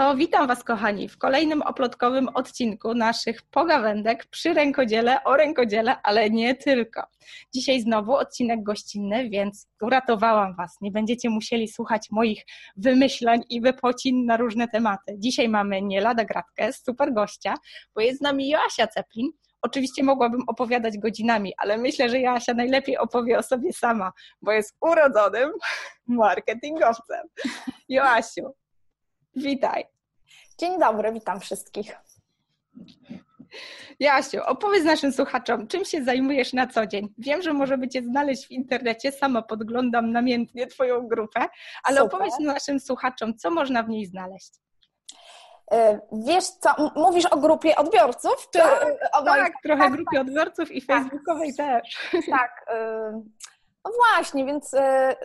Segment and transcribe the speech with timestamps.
[0.00, 6.30] To witam Was, kochani, w kolejnym oplotkowym odcinku naszych pogawędek przy rękodziele, o rękodziele, ale
[6.30, 7.02] nie tylko.
[7.54, 10.76] Dzisiaj znowu odcinek gościnny, więc uratowałam Was.
[10.80, 12.44] Nie będziecie musieli słuchać moich
[12.76, 15.14] wymyślań i wypocin na różne tematy.
[15.18, 17.54] Dzisiaj mamy nie lada gratkę, super gościa,
[17.94, 19.30] bo jest z nami Joasia Ceplin.
[19.62, 24.12] Oczywiście mogłabym opowiadać godzinami, ale myślę, że Joasia najlepiej opowie o sobie sama,
[24.42, 25.50] bo jest urodzonym
[26.06, 27.26] marketingowcem.
[27.88, 28.54] Joasiu,
[29.36, 29.84] Witaj.
[30.58, 31.96] Dzień dobry, witam wszystkich.
[34.00, 37.08] Jasiu, opowiedz naszym słuchaczom, czym się zajmujesz na co dzień.
[37.18, 41.46] Wiem, że możemy Cię znaleźć w internecie, sama podglądam namiętnie Twoją grupę,
[41.84, 42.14] ale Super.
[42.14, 44.52] opowiedz naszym słuchaczom, co można w niej znaleźć.
[45.72, 48.48] E, wiesz co, mówisz o grupie odbiorców?
[48.52, 50.26] Czy tak, o tak trochę tak, grupie tak.
[50.26, 51.02] odbiorców i tak.
[51.02, 52.10] facebookowej też.
[52.30, 53.10] Tak, e,
[53.84, 55.16] no właśnie, więc e,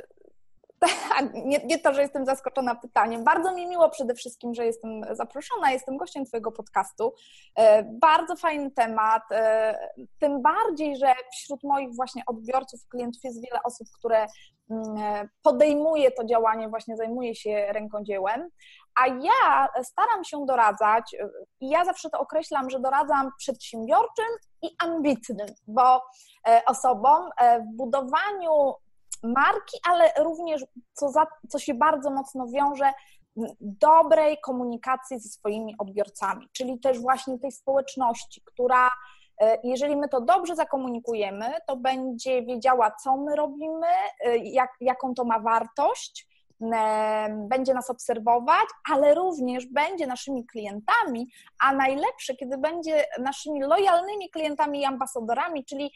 [1.45, 3.23] nie, nie, to, że jestem zaskoczona pytaniem.
[3.23, 7.13] Bardzo mi miło przede wszystkim, że jestem zaproszona, jestem gościem Twojego podcastu.
[7.55, 13.63] E, bardzo fajny temat, e, tym bardziej, że wśród moich właśnie odbiorców, klientów jest wiele
[13.63, 14.26] osób, które
[14.70, 18.49] mm, e, podejmuje to działanie, właśnie zajmuje się rękodziełem,
[19.04, 21.15] a ja staram się doradzać
[21.62, 24.26] i ja zawsze to określam, że doradzam przedsiębiorczym
[24.62, 26.02] i ambitnym, bo
[26.68, 28.74] osobom w budowaniu
[29.24, 32.94] marki, ale również, co, za, co się bardzo mocno wiąże,
[33.60, 38.90] dobrej komunikacji ze swoimi odbiorcami, czyli też właśnie tej społeczności, która
[39.41, 43.88] e, jeżeli my to dobrze zakomunikujemy, to będzie wiedziała, co my robimy,
[44.26, 46.27] e, jak, jaką to ma wartość,
[47.49, 51.27] będzie nas obserwować, ale również będzie naszymi klientami,
[51.60, 55.91] a najlepsze, kiedy będzie naszymi lojalnymi klientami i ambasadorami, czyli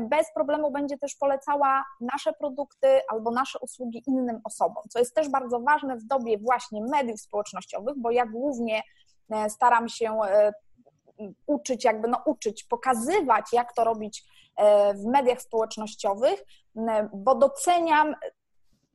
[0.00, 5.28] bez problemu będzie też polecała nasze produkty albo nasze usługi innym osobom, co jest też
[5.28, 8.82] bardzo ważne w dobie właśnie mediów społecznościowych, bo ja głównie
[9.48, 10.52] staram się e,
[11.46, 14.24] uczyć, jakby no uczyć, pokazywać, jak to robić
[14.56, 16.44] e, w mediach społecznościowych,
[17.14, 18.14] bo doceniam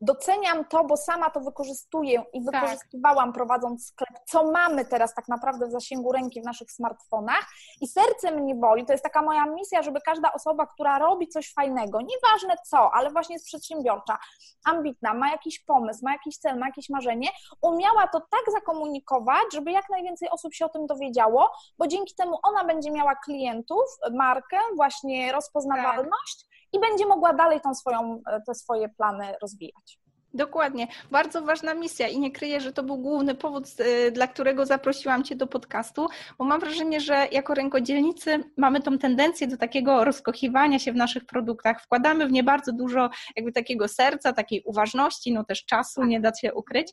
[0.06, 2.54] doceniam to, bo sama to wykorzystuję i tak.
[2.54, 7.46] wykorzystywałam prowadząc sklep, co mamy teraz tak naprawdę w zasięgu ręki w naszych smartfonach
[7.82, 11.54] i serce mnie boli, to jest taka moja misja, żeby każda osoba, która robi coś
[11.54, 14.18] fajnego, nieważne co, ale właśnie jest przedsiębiorcza,
[14.66, 17.30] ambitna, ma jakiś pomysł, ma jakiś cel, ma jakieś marzenie,
[17.62, 22.40] umiała to tak zakomunikować, żeby jak najwięcej osób się o tym dowiedziało, bo dzięki temu
[22.44, 28.42] ona będzie miała klientów, markę, właśnie rozpoznawalność, tak i będzie mogła dalej tą swoją, e,
[28.42, 30.00] te swoje plany rozwijać.
[30.36, 30.88] Dokładnie.
[31.12, 35.24] Bardzo ważna misja i nie kryję, że to był główny powód, y, dla którego zaprosiłam
[35.24, 36.08] Cię do podcastu,
[36.38, 41.26] bo mam wrażenie, że jako rękodzielnicy mamy tą tendencję do takiego rozkochiwania się w naszych
[41.26, 41.82] produktach.
[41.82, 46.32] Wkładamy w nie bardzo dużo jakby takiego serca, takiej uważności, no też czasu, nie da
[46.42, 46.92] się ukryć.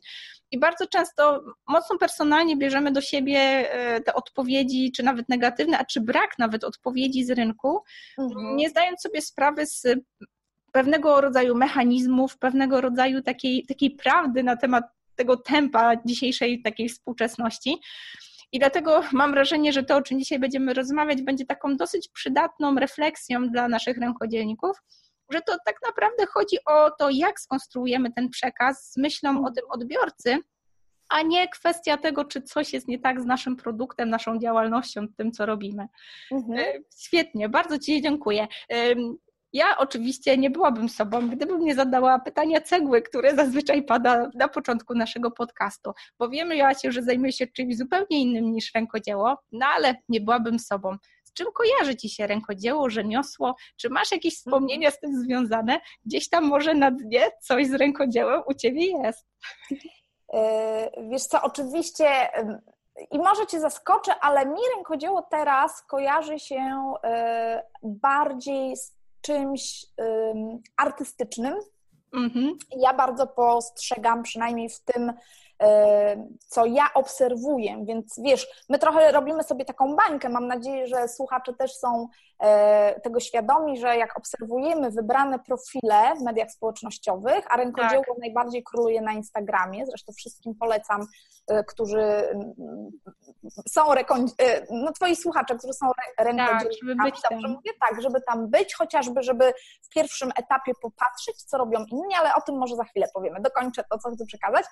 [0.51, 5.85] I bardzo często mocno personalnie bierzemy do siebie y, te odpowiedzi, czy nawet negatywne, a
[5.85, 7.83] czy brak nawet odpowiedzi z rynku,
[8.17, 8.55] mhm.
[8.55, 9.85] nie zdając sobie sprawy z
[10.73, 14.83] pewnego rodzaju mechanizmów, pewnego rodzaju takiej, takiej prawdy na temat
[15.15, 17.77] tego tempa dzisiejszej takiej współczesności.
[18.51, 22.75] I dlatego mam wrażenie, że to, o czym dzisiaj będziemy rozmawiać, będzie taką dosyć przydatną
[22.75, 24.77] refleksją dla naszych rękodzielników,
[25.29, 29.65] że to tak naprawdę chodzi o to, jak skonstruujemy ten przekaz z myślą o tym
[29.69, 30.37] odbiorcy,
[31.09, 35.31] a nie kwestia tego, czy coś jest nie tak z naszym produktem, naszą działalnością, tym,
[35.31, 35.87] co robimy.
[36.31, 36.59] Mhm.
[36.59, 36.65] E,
[36.99, 38.47] świetnie, bardzo Ci dziękuję.
[39.53, 44.95] Ja oczywiście nie byłabym sobą, gdybym nie zadała pytania cegły, które zazwyczaj pada na początku
[44.95, 49.95] naszego podcastu, bo wiemy, Joacie, że zajmuję się czymś zupełnie innym niż rękodzieło, no ale
[50.09, 50.97] nie byłabym sobą.
[51.23, 53.55] Z czym kojarzy Ci się rękodzieło, rzemiosło?
[53.77, 55.79] Czy masz jakieś wspomnienia z tym związane?
[56.05, 59.27] Gdzieś tam może na dnie coś z rękodziełem u Ciebie jest.
[60.33, 62.05] E, wiesz co, oczywiście
[63.11, 70.59] i może Cię zaskoczę, ale mi rękodzieło teraz kojarzy się e, bardziej z czymś um,
[70.77, 71.53] artystycznym.
[72.13, 72.51] Mm-hmm.
[72.77, 75.13] Ja bardzo postrzegam, przynajmniej w tym
[76.47, 81.53] co ja obserwuję, więc wiesz, my trochę robimy sobie taką bańkę, mam nadzieję, że słuchacze
[81.53, 82.07] też są
[83.03, 88.17] tego świadomi, że jak obserwujemy wybrane profile w mediach społecznościowych, a rękodzieło tak.
[88.19, 91.07] najbardziej króluje na Instagramie, zresztą wszystkim polecam,
[91.47, 92.53] e, którzy mm,
[93.69, 95.85] są e, no twoi słuchacze, którzy są
[96.19, 96.95] rękodziełnikami, tak, żeby
[97.35, 102.15] być mówię tak, żeby tam być, chociażby, żeby w pierwszym etapie popatrzeć, co robią inni,
[102.15, 104.65] ale o tym może za chwilę powiemy, dokończę to, co chcę przekazać.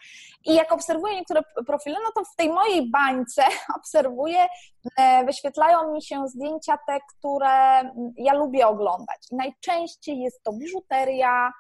[0.45, 3.43] I jak obserwuję niektóre profile, no to w tej mojej bańce
[3.79, 4.80] obserwuję, e,
[5.25, 7.81] wyświetlają mi się zdjęcia te, które
[8.17, 9.27] ja lubię oglądać.
[9.31, 11.51] Najczęściej jest to biżuteria,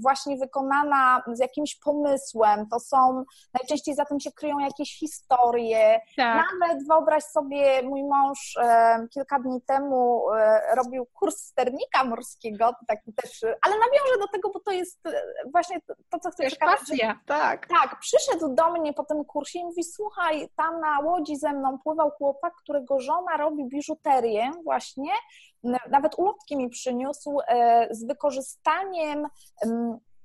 [0.00, 6.00] właśnie wykonana z jakimś pomysłem, to są, najczęściej za tym się kryją jakieś historie.
[6.16, 6.46] Tak.
[6.60, 8.58] Nawet wyobraź sobie, mój mąż
[9.14, 14.60] kilka dni temu e, robił kurs sternika morskiego, taki też, ale nawiążę do tego, bo
[14.60, 15.22] to jest e,
[15.52, 16.78] właśnie to, co chcę przekazać.
[16.78, 17.66] pasja, tak.
[17.66, 21.78] Tak, przyszedł do mnie po tym kursie i mówi, słuchaj, tam na łodzi ze mną
[21.84, 25.12] pływał chłopak, którego żona robi biżuterię właśnie,
[25.90, 29.26] nawet ulotki mi przyniósł e, z wykorzystaniem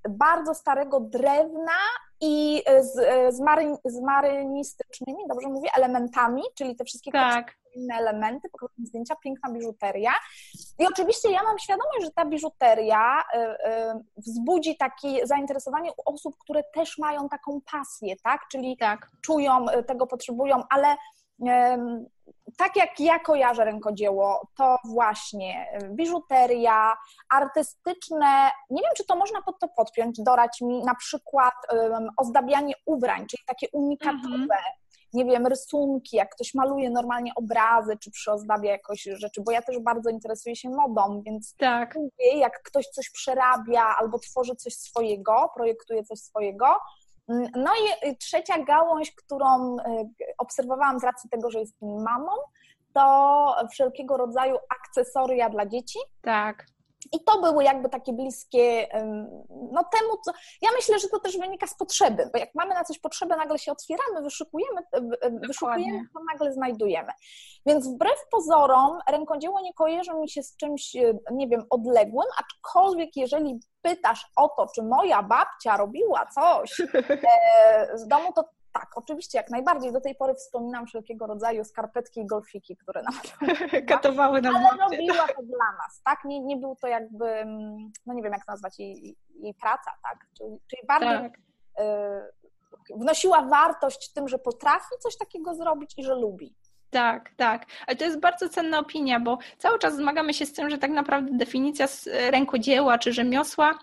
[0.10, 1.80] bardzo starego drewna
[2.22, 7.56] i e, z, e, z, mary, z marynistycznymi, dobrze mówię, elementami, czyli te wszystkie tak.
[7.76, 10.12] inne elementy, pokazuję zdjęcia, piękna biżuteria.
[10.80, 13.24] I oczywiście ja mam świadomość, że ta biżuteria
[14.18, 18.42] wzbudzi takie zainteresowanie u osób, które też mają taką pasję, tak?
[18.52, 19.10] Czyli tak.
[19.22, 20.96] czują, tego potrzebują, ale
[22.58, 26.94] tak jak ja kojarzę rękodzieło, to właśnie biżuteria,
[27.30, 32.74] artystyczne, nie wiem, czy to można pod to podpiąć, dorać mi na przykład um, ozdabianie
[32.86, 35.14] ubrań, czyli takie unikatowe, mm -hmm.
[35.14, 39.80] nie wiem, rysunki, jak ktoś maluje normalnie obrazy, czy przyozdabia jakoś rzeczy, bo ja też
[39.80, 41.96] bardzo interesuję się modą, więc tak.
[41.96, 46.66] lubię, jak ktoś coś przerabia albo tworzy coś swojego, projektuje coś swojego,
[47.56, 47.72] no
[48.04, 49.82] i trzecia gałąź, którą y,
[50.38, 52.32] obserwowałam z racji tego, że jestem mamą,
[52.94, 56.00] to wszelkiego rodzaju akcesoria dla dzieci.
[56.22, 56.66] Tak.
[57.14, 58.88] I to były jakby takie bliskie
[59.72, 60.32] no temu, co...
[60.62, 63.60] Ja myślę, że to też wynika z potrzeby, bo jak mamy na coś potrzebę, nagle
[63.60, 64.82] się otwieramy, wyszukujemy,
[65.48, 67.12] wyszukujemy to nagle znajdujemy.
[67.66, 73.16] Więc wbrew pozorom rękodzieło nie kojarzy mi się z czymś, e, nie wiem, odległym, aczkolwiek
[73.16, 79.38] jeżeli pytasz o to, czy moja babcia robiła coś e, z domu, to tak, oczywiście,
[79.38, 79.94] jak najbardziej.
[79.94, 83.14] Do tej pory wspominam wszelkiego rodzaju skarpetki i golfiki, które nam
[83.90, 84.56] katowały nas.
[84.56, 86.20] Ale robiła to dla nas, tak?
[86.26, 90.28] Nie, nie był to jakby, mm, no nie wiem jak nazwać jej, jej praca, tak?
[90.38, 91.40] Czyli, czyli bardziej tak.
[92.92, 96.56] y, wnosiła wartość tym, że potrafi coś takiego zrobić i że lubi.
[96.90, 97.66] Tak, tak.
[97.88, 100.92] Ale to jest bardzo cenna opinia, bo cały czas zmagamy się z tym, że tak
[100.92, 101.88] naprawdę definicja
[102.32, 103.80] rękodzieła czy rzemiosła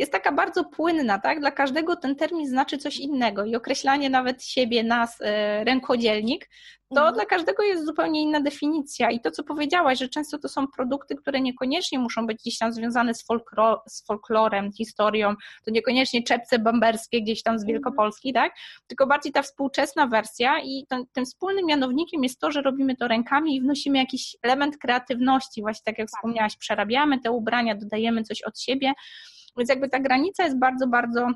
[0.00, 1.40] jest taka bardzo płynna, tak?
[1.40, 6.48] Dla każdego ten termin znaczy coś innego i określanie nawet siebie, nas, e, rękodzielnik,
[6.94, 7.14] to mhm.
[7.14, 9.10] dla każdego jest zupełnie inna definicja.
[9.10, 12.72] I to, co powiedziałaś, że często to są produkty, które niekoniecznie muszą być gdzieś tam
[12.72, 17.74] związane z, folkro, z folklorem, historią, to niekoniecznie czepce bamberskie gdzieś tam z mhm.
[17.74, 18.52] Wielkopolski, tak?
[18.86, 23.08] Tylko bardziej ta współczesna wersja i ten, tym wspólnym mianownikiem jest to, że robimy to
[23.08, 26.18] rękami i wnosimy jakiś element kreatywności, właśnie tak jak tak.
[26.18, 28.92] wspomniałaś, przerabiamy te ubrania, dodajemy coś od siebie.
[29.56, 31.28] Więc jakby ta granica jest bardzo, bardzo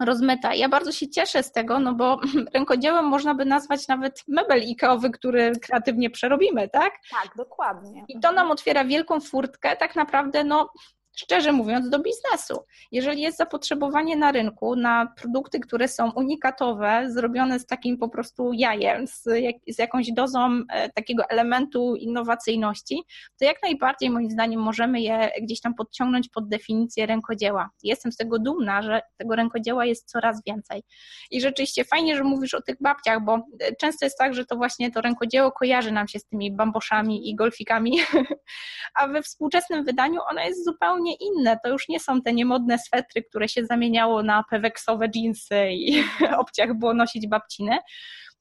[0.00, 0.54] rozmyta.
[0.54, 2.20] Ja bardzo się cieszę z tego, no bo
[2.54, 6.92] rękodziełem można by nazwać nawet mebel Ikeowy, który kreatywnie przerobimy, tak?
[7.10, 8.04] Tak, dokładnie.
[8.08, 10.68] I to nam otwiera wielką furtkę tak naprawdę, no
[11.14, 12.64] szczerze mówiąc, do biznesu.
[12.92, 18.52] Jeżeli jest zapotrzebowanie na rynku na produkty, które są unikatowe, zrobione z takim po prostu
[18.52, 23.02] jajem, z, jak, z jakąś dozą e, takiego elementu innowacyjności,
[23.38, 27.70] to jak najbardziej moim zdaniem możemy je gdzieś tam podciągnąć pod definicję rękodzieła.
[27.82, 30.82] Jestem z tego dumna, że tego rękodzieła jest coraz więcej.
[31.30, 34.56] I rzeczywiście fajnie, że mówisz o tych babciach, bo e, często jest tak, że to
[34.56, 37.98] właśnie to rękodzieło kojarzy nam się z tymi bamboszami i golfikami,
[39.00, 41.58] a we współczesnym wydaniu ono jest zupełnie zupełnie inne.
[41.64, 46.04] To już nie są te niemodne swetry, które się zamieniało na peweksowe dżinsy i
[46.42, 47.78] obciach było nosić babciny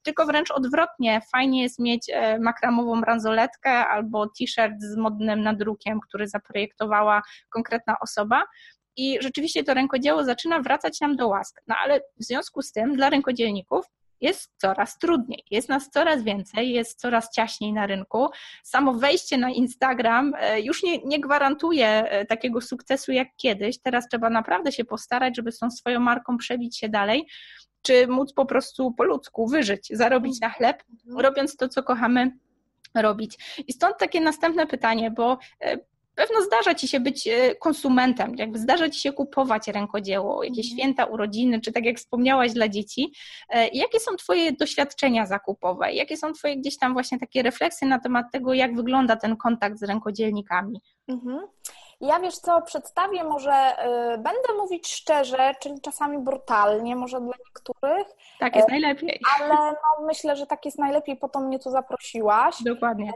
[0.05, 1.21] tylko wręcz odwrotnie.
[1.31, 8.43] Fajnie jest mieć e, makramową bransoletkę albo t-shirt z modnym nadrukiem, który zaprojektowała konkretna osoba.
[8.97, 11.61] I rzeczywiście to rękodzieło zaczyna wracać nam do łask.
[11.67, 13.85] No ale w związku z tym dla rękodzielników
[14.23, 18.29] jest coraz trudniej, jest nas coraz więcej, jest coraz ciaśniej na rynku.
[18.63, 23.79] Samo wejście na Instagram e, już nie, nie gwarantuje e, takiego sukcesu jak kiedyś.
[23.79, 27.27] Teraz trzeba naprawdę się postarać, żeby z tą swoją marką przebić się dalej
[27.81, 31.19] czy móc po prostu po ludzku wyżyć, zarobić na chleb, mhm.
[31.19, 32.31] robiąc to, co kochamy
[32.95, 33.37] robić.
[33.67, 35.77] I stąd takie następne pytanie, bo e,
[36.15, 40.79] pewno zdarza ci się być e, konsumentem, jakby zdarza ci się kupować rękodzieło, jakieś mhm.
[40.79, 43.13] święta, urodziny, czy tak jak wspomniałaś dla dzieci.
[43.49, 45.93] E, jakie są Twoje doświadczenia zakupowe?
[45.93, 49.77] Jakie są Twoje gdzieś tam właśnie takie refleksje na temat tego, jak wygląda ten kontakt
[49.79, 50.81] z rękodzielnikami?
[51.07, 51.39] Mhm.
[52.01, 58.07] Ja wiesz co, przedstawię może, y, będę mówić szczerze, czyli czasami brutalnie, może dla niektórych.
[58.39, 59.19] Tak jest najlepiej.
[59.39, 62.55] Ale no, myślę, że tak jest najlepiej, po to mnie tu zaprosiłaś.
[62.63, 63.13] Dokładnie.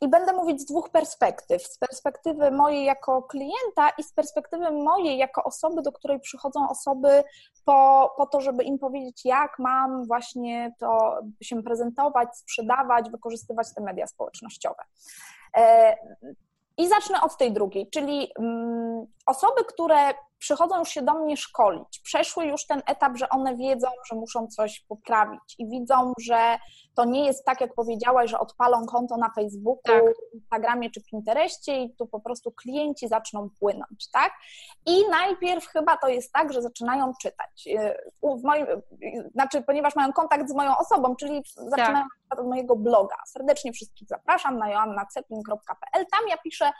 [0.00, 1.62] I będę mówić z dwóch perspektyw.
[1.62, 7.24] Z perspektywy mojej jako klienta i z perspektywy mojej jako osoby, do której przychodzą osoby
[7.64, 13.82] po, po to, żeby im powiedzieć, jak mam właśnie to się prezentować, sprzedawać, wykorzystywać te
[13.82, 14.82] media społecznościowe.
[15.56, 15.96] E,
[16.78, 22.00] I zacznę od tej drugiej, czyli um, osoby, które przychodzą już się do mnie szkolić,
[22.04, 26.58] przeszły już ten etap, że one wiedzą, że muszą coś poprawić i widzą, że
[26.94, 30.02] to nie jest tak, jak powiedziałaś, że odpalą konto na Facebooku, tak.
[30.34, 34.32] Instagramie czy Pinterestie i tu po prostu klienci zaczną płynąć, tak?
[34.86, 37.68] I najpierw chyba to jest tak, że zaczynają czytać.
[38.22, 38.66] W moim,
[39.32, 42.38] znaczy, ponieważ mają kontakt z moją osobą, czyli zaczynają tak.
[42.40, 43.16] od mojego bloga.
[43.26, 46.06] Serdecznie wszystkich zapraszam na joannaceplin.pl.
[46.12, 46.72] Tam ja piszę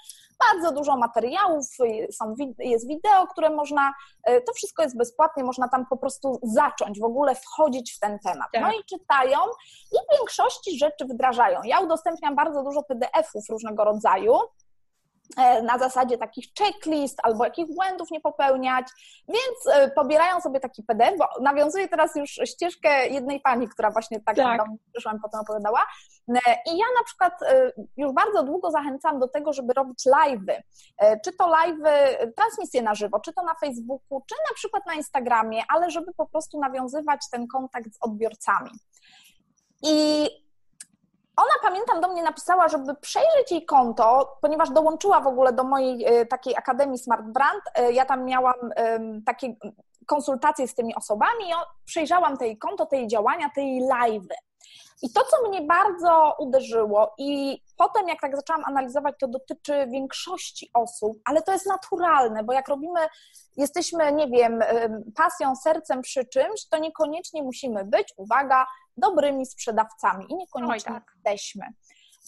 [0.47, 1.67] bardzo dużo materiałów,
[2.13, 7.01] są, jest wideo, które można, e, to wszystko jest bezpłatnie, można tam po prostu zacząć
[7.01, 8.49] w ogóle wchodzić w ten temat.
[8.53, 8.63] Tak.
[8.63, 9.39] No i czytają
[9.93, 11.61] i w większości rzeczy wdrażają.
[11.65, 14.35] Ja udostępniam bardzo dużo PDF-ów różnego rodzaju,
[15.63, 18.87] na zasadzie takich checklist albo jakich błędów nie popełniać,
[19.29, 24.21] więc e, pobierają sobie taki PDF, bo nawiązuję teraz już ścieżkę jednej pani, która właśnie
[24.21, 24.59] tak, tak.
[24.59, 25.81] do mnie przyszła i potem opowiadała
[26.29, 26.35] e,
[26.67, 27.33] i ja na przykład
[27.97, 30.63] już bardzo długo zachęcam do tego, żeby robić live'y,
[31.25, 31.93] czy to live'y,
[32.37, 36.27] transmisje na żywo, czy to na Facebooku, czy na przykład na Instagramie, ale żeby po
[36.27, 38.71] prostu nawiązywać ten kontakt z odbiorcami.
[39.83, 40.29] I
[41.39, 46.05] ona, pamiętam, do mnie napisała, żeby przejrzeć jej konto, ponieważ dołączyła w ogóle do mojej
[46.05, 47.63] e, takiej Akademii Smart Brand.
[47.75, 48.55] E, ja tam miałam
[49.27, 49.55] takie
[50.07, 51.45] konsultacje z tymi osobami
[51.85, 54.29] przejrzałam tej konto, tej działania, tej live.
[55.03, 60.71] I to, co mnie bardzo uderzyło, i potem, jak tak zaczęłam analizować, to dotyczy większości
[60.75, 63.01] osób, ale to jest naturalne, bo jak robimy,
[63.57, 64.61] jesteśmy, nie wiem,
[65.17, 68.67] pasją, sercem przy czymś, to niekoniecznie musimy być, uwaga,
[68.99, 71.13] dobrymi sprzedawcami i niekoniecznie Oj, tak.
[71.15, 71.67] jesteśmy.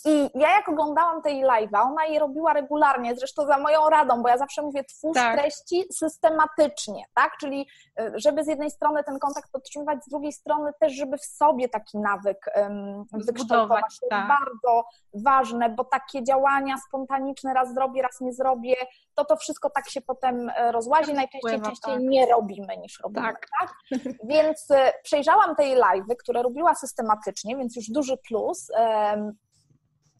[0.07, 4.29] I ja jak oglądałam tej live'a, ona je robiła regularnie, zresztą za moją radą, bo
[4.29, 5.39] ja zawsze mówię, twórz tak.
[5.39, 7.37] treści systematycznie, tak?
[7.41, 7.67] Czyli
[8.01, 11.69] y, żeby z jednej strony ten kontakt podtrzymywać, z drugiej strony też, żeby w sobie
[11.69, 14.01] taki nawyk um, wykształtować.
[14.01, 14.19] To tak.
[14.19, 18.75] jest bardzo ważne, bo takie działania spontaniczne, raz zrobię, raz nie zrobię,
[19.15, 22.03] to to wszystko tak się potem e, rozłazi, tak najczęściej częściej tak.
[22.03, 23.49] nie robimy niż robimy, tak?
[23.61, 23.75] tak?
[24.25, 29.33] Więc e, przejrzałam tej live'y, które robiła systematycznie, więc już duży plus, um,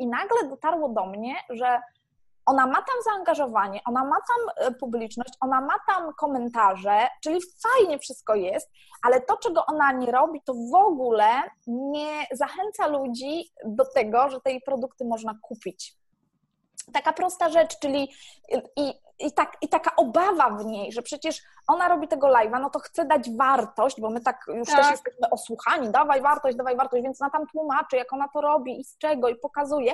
[0.01, 1.81] i nagle dotarło do mnie, że
[2.47, 7.99] ona ma tam zaangażowanie, ona ma tam e, publiczność, ona ma tam komentarze, czyli fajnie
[7.99, 8.71] wszystko jest,
[9.03, 11.29] ale to, czego ona nie robi, to w ogóle
[11.67, 16.00] nie zachęca ludzi do tego, że tej produkty można kupić
[16.93, 18.11] taka prosta rzecz, czyli
[18.77, 22.71] i, i, tak, i taka obawa w niej, że przecież ona robi tego live'a, no
[22.71, 24.77] to chce dać wartość, bo my tak już tak.
[24.77, 28.81] też jesteśmy osłuchani, dawaj wartość, dawaj wartość, więc ona tam tłumaczy, jak ona to robi
[28.81, 29.93] i z czego i pokazuje.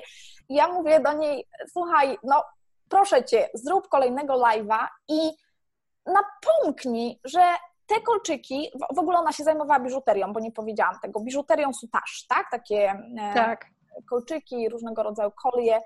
[0.49, 2.45] I ja mówię do niej, słuchaj, no
[2.89, 5.31] proszę Cię, zrób kolejnego live'a i
[6.07, 7.41] napomknij, że
[7.87, 12.51] te kolczyki, w ogóle ona się zajmowała biżuterią, bo nie powiedziałam tego, biżuterią sutaż, tak?
[12.51, 13.67] Takie e, tak.
[14.11, 15.81] kolczyki, różnego rodzaju kolie,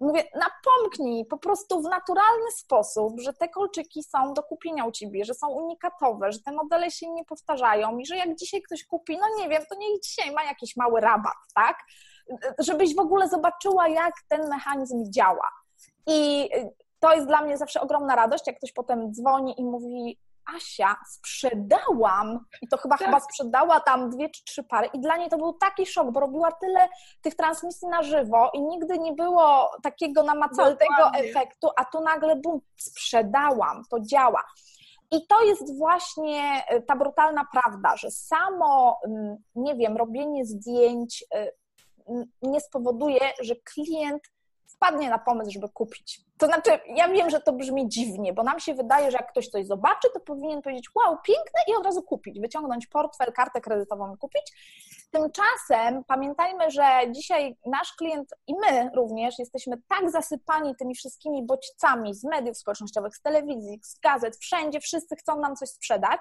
[0.00, 5.24] mówię, napomknij po prostu w naturalny sposób, że te kolczyki są do kupienia u Ciebie,
[5.24, 9.18] że są unikatowe, że te modele się nie powtarzają i że jak dzisiaj ktoś kupi,
[9.18, 11.78] no nie wiem, to niech dzisiaj ma jakiś mały rabat, tak?
[12.58, 15.50] Żebyś w ogóle zobaczyła, jak ten mechanizm działa.
[16.06, 16.48] I
[17.00, 20.18] to jest dla mnie zawsze ogromna radość, jak ktoś potem dzwoni i mówi,
[20.56, 23.06] Asia, sprzedałam i to chyba tak.
[23.06, 26.20] chyba sprzedała tam dwie czy trzy pary i dla niej to był taki szok, bo
[26.20, 26.88] robiła tyle
[27.22, 32.60] tych transmisji na żywo i nigdy nie było takiego namacalnego efektu, a tu nagle bum,
[32.76, 34.44] sprzedałam, to działa.
[35.10, 39.00] I to jest właśnie e, ta brutalna prawda, że samo,
[39.54, 41.52] nie wiem, robienie zdjęć e,
[42.42, 44.22] nie spowoduje, że klient
[44.66, 46.20] wpadnie na pomysł, żeby kupić.
[46.40, 49.48] To znaczy, ja wiem, że to brzmi dziwnie, bo nam się wydaje, że jak ktoś
[49.48, 54.16] coś zobaczy, to powinien powiedzieć, wow, piękne i od razu kupić, wyciągnąć portfel, kartę kredytową
[54.16, 54.52] kupić.
[55.10, 62.14] Tymczasem pamiętajmy, że dzisiaj nasz klient i my również jesteśmy tak zasypani tymi wszystkimi bodźcami
[62.14, 66.20] z mediów społecznościowych, z telewizji, z gazet, wszędzie wszyscy chcą nam coś sprzedać,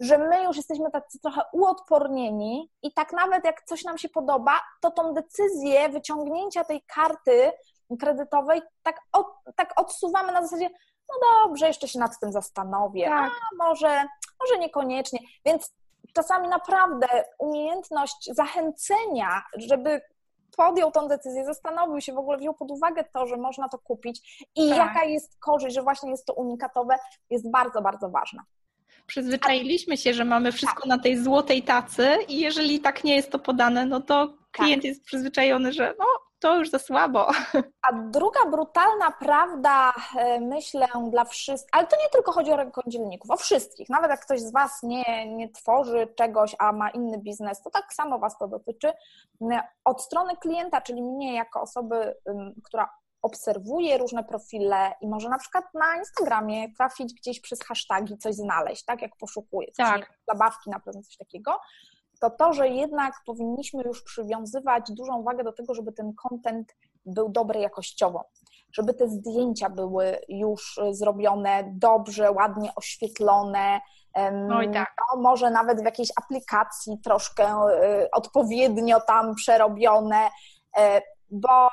[0.00, 4.60] że my już jesteśmy tacy trochę uodpornieni i tak nawet jak coś nam się podoba,
[4.80, 7.52] to tą decyzję wyciągnięcia tej karty
[7.96, 9.26] kredytowej tak, od,
[9.56, 10.70] tak odsuwamy na zasadzie,
[11.08, 11.14] no
[11.44, 13.32] dobrze, jeszcze się nad tym zastanowię, tak.
[13.32, 14.04] a może,
[14.40, 15.18] może niekoniecznie.
[15.44, 15.74] Więc
[16.12, 17.06] czasami naprawdę
[17.38, 20.00] umiejętność zachęcenia, żeby
[20.56, 24.46] podjął tą decyzję, zastanowił się, w ogóle wziął pod uwagę to, że można to kupić
[24.56, 24.78] i tak.
[24.78, 26.94] jaka jest korzyść, że właśnie jest to unikatowe,
[27.30, 28.42] jest bardzo, bardzo ważna.
[29.06, 30.88] Przyzwyczailiśmy się, że mamy wszystko tak.
[30.88, 34.84] na tej złotej tacy i jeżeli tak nie jest to podane, no to klient tak.
[34.84, 36.04] jest przyzwyczajony, że no
[36.38, 37.26] to już za słabo.
[37.88, 43.30] A druga brutalna prawda, e, myślę, dla wszystkich, ale to nie tylko chodzi o rękodzielników,
[43.30, 43.88] o wszystkich.
[43.88, 47.94] Nawet jak ktoś z Was nie, nie tworzy czegoś, a ma inny biznes, to tak
[47.94, 48.92] samo Was to dotyczy.
[49.84, 52.14] Od strony klienta, czyli mnie jako osoby,
[52.64, 52.90] która
[53.22, 58.84] obserwuje różne profile i może na przykład na Instagramie trafić gdzieś przez hashtagi coś znaleźć,
[58.84, 60.00] tak jak poszukuje, tak.
[60.00, 61.60] Nie, zabawki na pewno coś takiego,
[62.20, 67.28] to to, że jednak powinniśmy już przywiązywać dużą wagę do tego, żeby ten content był
[67.28, 68.24] dobry jakościowo,
[68.72, 73.80] żeby te zdjęcia były już zrobione dobrze, ładnie oświetlone,
[74.72, 74.94] tak.
[75.14, 80.30] no, może nawet w jakiejś aplikacji troszkę y, odpowiednio tam przerobione,
[80.76, 81.68] e, bo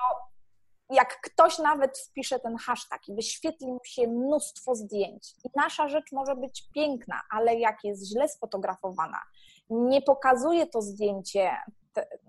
[0.89, 6.11] jak ktoś nawet wpisze ten hashtag i wyświetli mu się mnóstwo zdjęć i nasza rzecz
[6.11, 9.21] może być piękna, ale jak jest źle sfotografowana,
[9.69, 11.51] nie pokazuje to zdjęcie,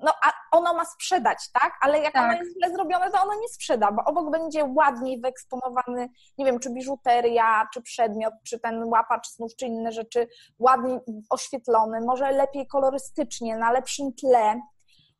[0.02, 1.72] no a ono ma sprzedać, tak?
[1.80, 2.24] Ale jak tak.
[2.24, 6.58] ono jest źle zrobione, to ono nie sprzeda, bo obok będzie ładniej wyeksponowany, nie wiem,
[6.58, 10.28] czy biżuteria, czy przedmiot, czy ten łapacz snów, czy inne rzeczy,
[10.58, 10.98] ładniej
[11.30, 14.60] oświetlony, może lepiej kolorystycznie, na lepszym tle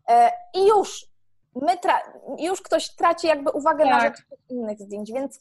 [0.08, 1.06] e, i już
[1.62, 1.76] my
[2.38, 3.92] już ktoś traci jakby uwagę tak.
[3.92, 4.16] na rzecz
[4.48, 5.40] innych zdjęć, więc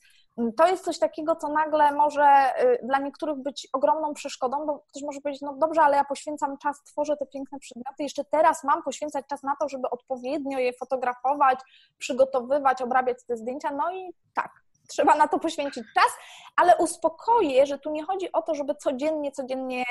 [0.58, 5.04] to jest coś takiego, co nagle może y, dla niektórych być ogromną przeszkodą, bo ktoś
[5.04, 8.84] może powiedzieć, no dobrze, ale ja poświęcam czas, tworzę te piękne przedmioty, jeszcze teraz mam
[8.84, 11.60] poświęcać czas na to, żeby odpowiednio je fotografować,
[11.98, 14.52] przygotowywać, obrabiać te zdjęcia, no i tak,
[14.88, 16.12] trzeba na to poświęcić czas,
[16.56, 19.86] ale uspokoję, że tu nie chodzi o to, żeby codziennie, codziennie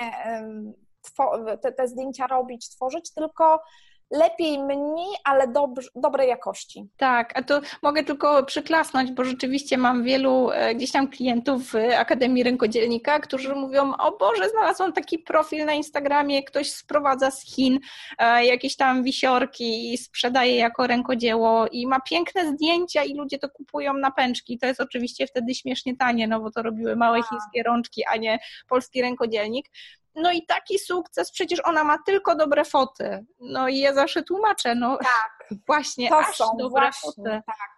[1.63, 3.61] te, te zdjęcia robić, tworzyć, tylko
[4.15, 6.89] lepiej mniej, ale dobrze, dobrej jakości.
[6.97, 11.75] Tak, a to mogę tylko przyklasnąć, bo rzeczywiście mam wielu e, gdzieś tam klientów w
[11.99, 17.79] Akademii Rękodzielnika, którzy mówią, o Boże, znalazłam taki profil na Instagramie, ktoś sprowadza z Chin
[18.19, 23.49] e, jakieś tam wisiorki i sprzedaje jako rękodzieło i ma piękne zdjęcia i ludzie to
[23.49, 24.59] kupują na pęczki.
[24.59, 28.39] To jest oczywiście wtedy śmiesznie tanie, no bo to robiły małe chińskie rączki, a nie
[28.69, 29.67] polski rękodzielnik.
[30.15, 33.27] No i taki sukces, przecież ona ma tylko dobre foty.
[33.41, 37.43] No i ja zawsze tłumaczę, no tak, właśnie, to aż są dobre właśnie, foty.
[37.47, 37.75] Tak.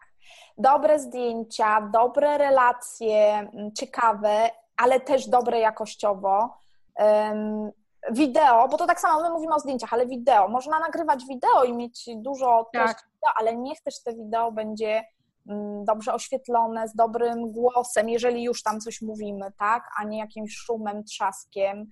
[0.59, 6.59] Dobre zdjęcia, dobre relacje, mm, ciekawe, ale też dobre jakościowo.
[6.99, 7.71] Um,
[8.11, 10.49] wideo, bo to tak samo my mówimy o zdjęciach, ale wideo.
[10.49, 12.83] Można nagrywać wideo i mieć dużo tak.
[12.83, 15.05] treści wideo, ale niech też te wideo będzie
[15.49, 20.57] mm, dobrze oświetlone, z dobrym głosem, jeżeli już tam coś mówimy, tak, a nie jakimś
[20.57, 21.87] szumem, trzaskiem.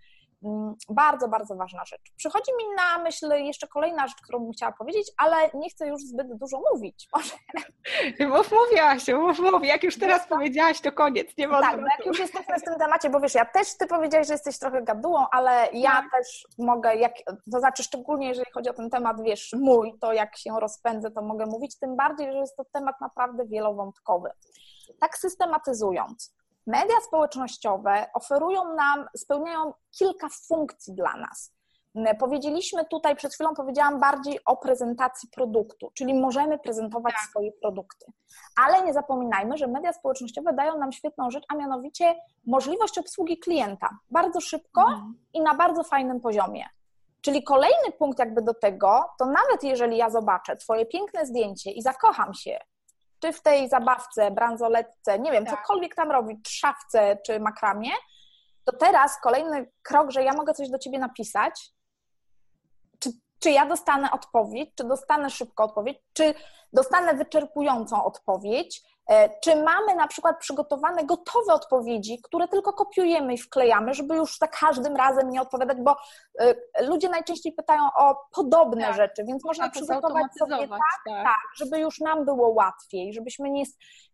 [0.44, 2.00] Mm, bardzo, bardzo ważna rzecz.
[2.16, 6.00] Przychodzi mi na myśl jeszcze kolejna rzecz, którą bym chciała powiedzieć, ale nie chcę już
[6.00, 7.08] zbyt dużo mówić.
[7.14, 7.30] Może...
[8.28, 9.64] Mów, mówiłaś, mów, mów.
[9.64, 12.78] Jak już teraz powiedziałaś, to koniec, nie ma Tak, no jak już jesteśmy w tym
[12.78, 16.10] temacie, bo wiesz, ja też ty powiedziałaś, że jesteś trochę gadułą, ale ja tak.
[16.10, 17.12] też mogę, jak,
[17.52, 21.22] to znaczy szczególnie jeżeli chodzi o ten temat, wiesz, mój, to jak się rozpędzę, to
[21.22, 24.30] mogę mówić, tym bardziej, że jest to temat naprawdę wielowątkowy.
[25.00, 26.34] Tak systematyzując,
[26.66, 31.54] Media społecznościowe oferują nam, spełniają kilka funkcji dla nas.
[32.18, 37.30] Powiedzieliśmy tutaj, przed chwilą powiedziałam bardziej o prezentacji produktu, czyli możemy prezentować tak.
[37.30, 38.06] swoje produkty.
[38.56, 42.14] Ale nie zapominajmy, że media społecznościowe dają nam świetną rzecz, a mianowicie
[42.46, 45.18] możliwość obsługi klienta bardzo szybko mhm.
[45.32, 46.64] i na bardzo fajnym poziomie.
[47.20, 51.82] Czyli kolejny punkt jakby do tego, to nawet jeżeli ja zobaczę Twoje piękne zdjęcie i
[51.82, 52.58] zakocham się
[53.24, 55.60] czy w tej zabawce, bransoletce, nie wiem, tak.
[55.60, 57.90] cokolwiek tam robić, szafce czy makramie,
[58.64, 61.70] to teraz kolejny krok, że ja mogę coś do ciebie napisać,
[62.98, 66.34] czy, czy ja dostanę odpowiedź, czy dostanę szybko odpowiedź, czy
[66.72, 68.82] dostanę wyczerpującą odpowiedź,
[69.42, 74.48] czy mamy na przykład przygotowane gotowe odpowiedzi, które tylko kopiujemy i wklejamy, żeby już za
[74.48, 75.96] każdym razem nie odpowiadać, bo
[76.40, 78.96] e, ludzie najczęściej pytają o podobne tak.
[78.96, 83.64] rzeczy, więc można przygotować sobie tak, tak, tak, żeby już nam było łatwiej, żebyśmy nie,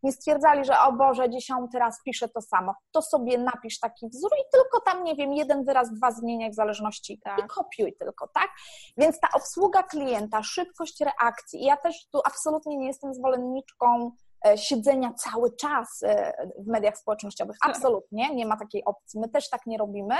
[0.02, 2.74] nie stwierdzali, że o Boże, dziesiąty raz piszę to samo.
[2.92, 6.54] To sobie napisz taki wzór i tylko tam, nie wiem, jeden wyraz, dwa zmieniaj w
[6.54, 7.38] zależności tak.
[7.38, 8.48] i kopiuj tylko, tak?
[8.96, 15.12] Więc ta obsługa klienta, szybkość reakcji, ja też tu absolutnie nie jestem zwolenniczką E, siedzenia
[15.14, 17.56] cały czas e, w mediach społecznościowych.
[17.62, 17.76] Tak.
[17.76, 19.20] Absolutnie, nie ma takiej opcji.
[19.20, 20.14] My też tak nie robimy,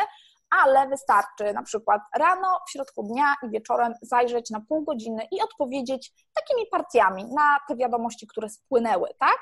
[0.51, 5.43] ale wystarczy na przykład rano, w środku dnia i wieczorem zajrzeć na pół godziny i
[5.43, 9.39] odpowiedzieć takimi partiami na te wiadomości, które spłynęły, tak?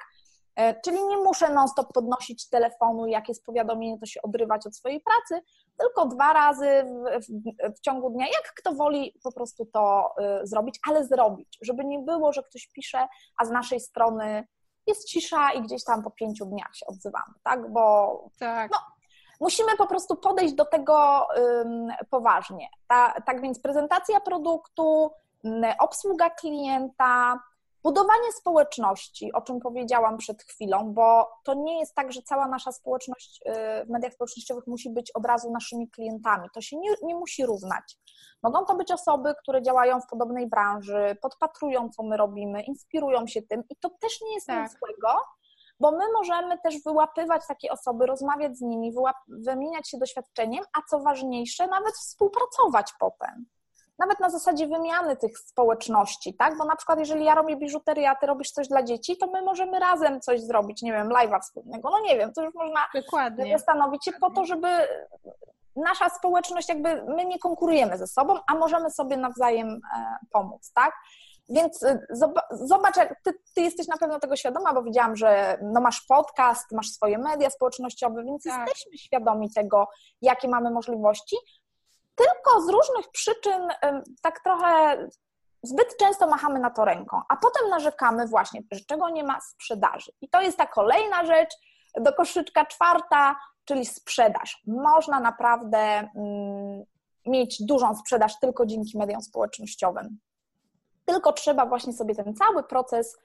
[0.59, 5.01] E, czyli nie muszę non-stop podnosić telefonu, jak jest powiadomienie, to się odrywać od swojej
[5.01, 5.45] pracy,
[5.79, 10.47] tylko dwa razy w, w, w, ciągu dnia, jak kto woli po prostu to y,
[10.47, 14.47] zrobić, ale zrobić, żeby nie było, że ktoś pisze, a z naszej strony
[14.88, 17.72] jest cisza i gdzieś tam po pięciu dniach się odzywamy, tak?
[17.72, 18.70] Bo tak.
[18.70, 18.79] No,
[19.40, 21.27] musimy po prostu podejść do tego
[22.11, 22.68] poważnie.
[22.88, 25.11] Ta, tak więc prezentacja produktu,
[25.79, 27.40] obsługa klienta,
[27.83, 32.73] Budowanie społeczności, o czym powiedziałam przed chwilą, bo to nie jest tak, że cała nasza
[32.73, 36.49] społeczność y, w mediach społecznościowych musi być od razu naszymi klientami.
[36.55, 37.99] To się nie, nie musi równać.
[38.43, 43.43] Mogą to być osoby, które działają w podobnej branży, podpatrują, co my robimy, inspirują się
[43.43, 44.62] tym i to też nie jest tak.
[44.62, 45.21] nic złego,
[45.81, 48.93] bo my możemy też wyłapywać takie osoby, rozmawiać z nimi,
[49.29, 53.47] wymieniać się doświadczeniem, a co ważniejsze, nawet współpracować potem
[53.99, 56.59] nawet na zasadzie wymiany tych społeczności, tak?
[56.59, 59.43] Bo na przykład, jeżeli ja robię biżuterię, a ty robisz coś dla dzieci, to my
[59.43, 63.59] możemy razem coś zrobić, nie wiem, live'a wspólnego, no nie wiem, to już można Dokładnie.
[63.59, 64.69] zastanowić się po to, żeby
[65.77, 70.93] nasza społeczność, jakby my nie konkurujemy ze sobą, a możemy sobie nawzajem e, pomóc, tak?
[71.49, 72.07] Więc e,
[72.51, 76.89] zobacz, ty, ty, jesteś na pewno tego świadoma, bo widziałam, że no masz podcast, masz
[76.89, 78.69] swoje media społecznościowe, więc tak.
[78.69, 79.89] jesteśmy świadomi tego,
[80.23, 81.37] jakie mamy możliwości,
[82.19, 83.69] tylko z różnych przyczyn
[84.23, 84.99] tak trochę
[85.63, 90.13] zbyt często machamy na to ręką, a potem narzekamy właśnie, że czego nie ma sprzedaży.
[90.21, 91.55] I to jest ta kolejna rzecz
[92.01, 94.63] do koszyczka czwarta, czyli sprzedaż.
[94.67, 96.85] Można naprawdę mm,
[97.27, 100.19] mieć dużą sprzedaż tylko dzięki mediom społecznościowym.
[101.05, 103.17] Tylko trzeba właśnie sobie ten cały proces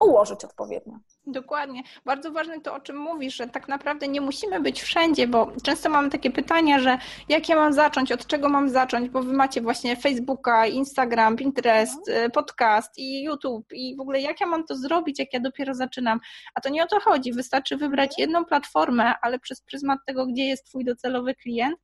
[0.00, 0.98] ułożyć odpowiednio.
[1.26, 1.82] Dokładnie.
[2.04, 5.88] Bardzo ważne to, o czym mówisz, że tak naprawdę nie musimy być wszędzie, bo często
[5.88, 9.60] mamy takie pytania, że jak ja mam zacząć, od czego mam zacząć, bo wy macie
[9.60, 12.30] właśnie Facebooka, Instagram, Pinterest, mhm.
[12.30, 16.20] podcast i YouTube i w ogóle jak ja mam to zrobić, jak ja dopiero zaczynam.
[16.54, 17.32] A to nie o to chodzi.
[17.32, 18.20] Wystarczy wybrać mhm.
[18.20, 21.78] jedną platformę, ale przez pryzmat tego, gdzie jest twój docelowy klient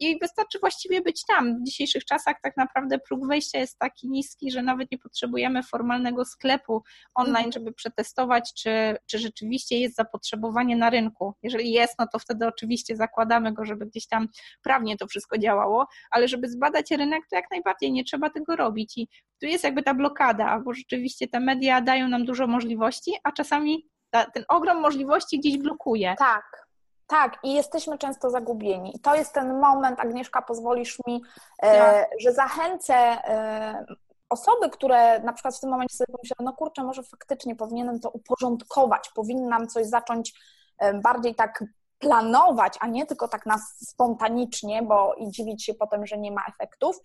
[0.00, 1.60] i wystarczy właściwie być tam.
[1.60, 6.24] W dzisiejszych czasach tak naprawdę próg wejścia jest taki niski, że nawet nie potrzebujemy formalnego
[6.24, 6.82] sklepu
[7.14, 7.52] online, mhm.
[7.52, 11.34] żeby przetestować, czy, czy rzeczywiście jest zapotrzebowanie na rynku.
[11.42, 14.28] Jeżeli jest, no to wtedy oczywiście zakładamy go, żeby gdzieś tam
[14.62, 18.98] prawnie to wszystko działało, ale żeby zbadać rynek, to jak najbardziej nie trzeba tego robić.
[18.98, 19.08] I
[19.40, 23.88] tu jest jakby ta blokada, bo rzeczywiście te media dają nam dużo możliwości, a czasami
[24.10, 26.14] ta, ten ogrom możliwości gdzieś blokuje.
[26.18, 26.69] Tak.
[27.10, 28.96] Tak, i jesteśmy często zagubieni.
[28.96, 31.22] I to jest ten moment, Agnieszka, pozwolisz mi,
[31.62, 33.84] e, że zachęcę e,
[34.28, 38.10] osoby, które na przykład w tym momencie sobie pomyślały, no kurczę, może faktycznie powinienem to
[38.10, 40.34] uporządkować, powinnam coś zacząć
[40.78, 41.64] e, bardziej tak
[41.98, 46.42] planować, a nie tylko tak nas spontanicznie, bo i dziwić się potem, że nie ma
[46.48, 46.96] efektów,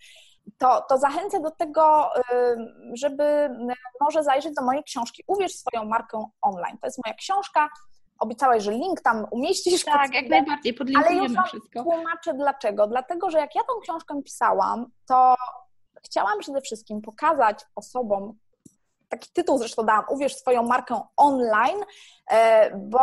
[0.58, 2.10] to, to zachęcę do tego,
[2.94, 3.50] żeby
[4.00, 6.78] może zajrzeć do mojej książki Uwierz swoją markę online.
[6.80, 7.68] To jest moja książka,
[8.18, 9.84] obiecałaś, że link tam umieścisz.
[9.84, 11.82] Tak, jak najbardziej, podlinkujemy ale już wszystko.
[11.82, 12.86] tłumaczę dlaczego.
[12.86, 15.34] Dlatego, że jak ja tą książkę pisałam, to
[16.04, 18.38] chciałam przede wszystkim pokazać osobom,
[19.08, 21.80] taki tytuł zresztą dałam, uwierz swoją markę online,
[22.30, 22.98] e, bo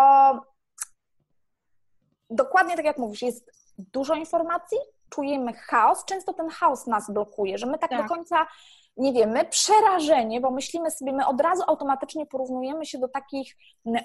[2.29, 4.77] dokładnie tak jak mówisz, jest dużo informacji,
[5.09, 8.01] czujemy chaos, często ten chaos nas blokuje, że my tak, tak.
[8.01, 8.47] do końca
[8.97, 13.55] nie wiemy, przerażenie, bo myślimy sobie, my od razu automatycznie porównujemy się do takich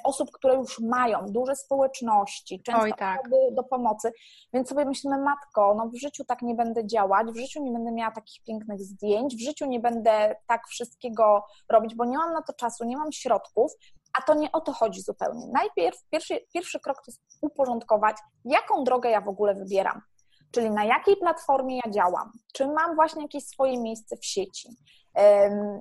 [0.05, 3.23] osób, które już mają duże społeczności, często Oj, tak.
[3.53, 4.13] do pomocy,
[4.53, 7.93] więc sobie myślimy, matko, no w życiu tak nie będę działać, w życiu nie będę
[7.93, 12.43] miała takich pięknych zdjęć, w życiu nie będę tak wszystkiego robić, bo nie mam na
[12.43, 13.73] to czasu, nie mam środków,
[14.19, 15.47] a to nie o to chodzi zupełnie.
[15.53, 20.03] Najpierw pierwszy, pierwszy krok to jest uporządkować, jaką drogę ja w ogóle wybieram
[20.51, 24.69] czyli na jakiej platformie ja działam, czy mam właśnie jakieś swoje miejsce w sieci,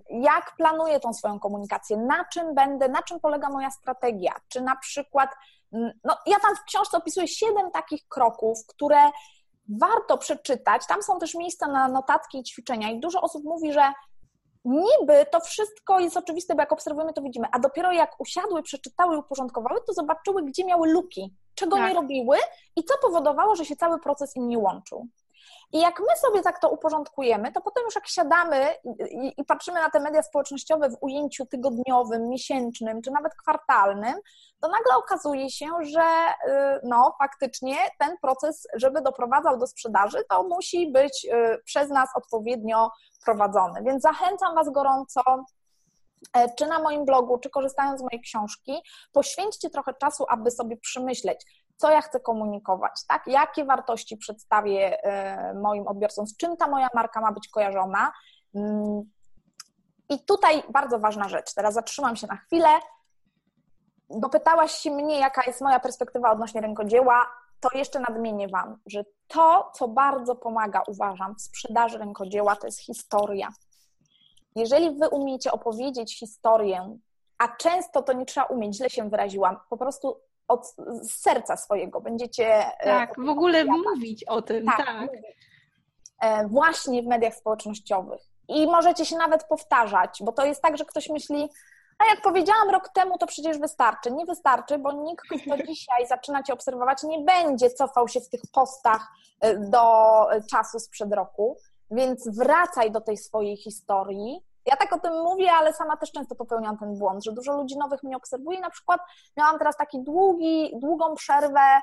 [0.10, 4.75] jak planuję tą swoją komunikację, na czym będę, na czym polega moja strategia, czy na
[4.75, 5.30] przykład,
[6.03, 8.97] no ja tam w książce opisuję siedem takich kroków, które
[9.80, 13.93] warto przeczytać, tam są też miejsca na notatki i ćwiczenia i dużo osób mówi, że
[14.67, 19.15] niby to wszystko jest oczywiste, bo jak obserwujemy, to widzimy, a dopiero jak usiadły, przeczytały
[19.15, 21.89] i uporządkowały, to zobaczyły, gdzie miały luki, czego tak.
[21.89, 22.38] nie robiły
[22.75, 25.08] i co powodowało, że się cały proces im nie łączył.
[25.73, 28.73] I jak my sobie tak to uporządkujemy, to potem już jak siadamy
[29.12, 34.13] i, i, patrzymy na te media społecznościowe w ujęciu tygodniowym, miesięcznym czy nawet kwartalnym,
[34.62, 40.43] to nagle okazuje się, że y, no faktycznie ten proces, żeby doprowadzał do sprzedaży, to
[40.43, 42.89] musi być y, przez nas odpowiednio
[43.84, 45.22] Więc zachęcam Was gorąco
[46.34, 50.78] e, czy na moim blogu, czy korzystając z mojej książki, poświęćcie trochę czasu, aby sobie
[50.78, 51.46] przemyśleć,
[51.78, 53.28] co ja chcę komunikować, tak?
[53.28, 58.12] Jakie wartości przedstawię e, moim odbiorcom, z czym ta moja marka ma być kojarzona.
[58.56, 59.02] Mm.
[60.10, 61.54] I tutaj bardzo ważna rzecz.
[61.54, 62.70] Teraz zatrzymam się na chwilę.
[64.10, 67.26] Dopytałaś się mnie, jaka jest moja perspektywa odnośnie rękodzieła.
[67.60, 72.80] To jeszcze nadmienię Wam, że to, co bardzo pomaga, uważam, w sprzedaży rękodzieła, to jest
[72.80, 73.50] historia.
[74.56, 76.98] Jeżeli Wy umiecie opowiedzieć historię,
[77.38, 82.46] a często to nie trzeba umieć, źle się wyraziłam, po prostu od serca swojego będziecie.
[82.80, 84.78] E, tak, w ogóle mówić o tym, tak.
[84.78, 85.10] tak.
[86.22, 88.22] E, właśnie w mediach społecznościowych.
[88.48, 91.50] I możecie się nawet powtarzać, bo to jest tak, że ktoś myśli,
[91.99, 94.12] A jak powiedziałam rok temu, to przecież wystarczy.
[94.12, 98.41] Nie wystarczy, bo nikt, kto dzisiaj zaczyna Cię obserwować, nie będzie cofał się w tych
[98.53, 99.07] postach
[99.45, 99.81] y, do
[100.51, 101.57] czasu sprzed roku,
[101.91, 106.36] więc wracaj do tej swojej historii, ja tak o tym mówię, ale sama też często
[106.36, 108.60] popełniam ten błąd, że dużo ludzi nowych mnie obserwuje.
[108.60, 109.01] Na przykład
[109.38, 111.82] miałam teraz taki długi, długą przerwę,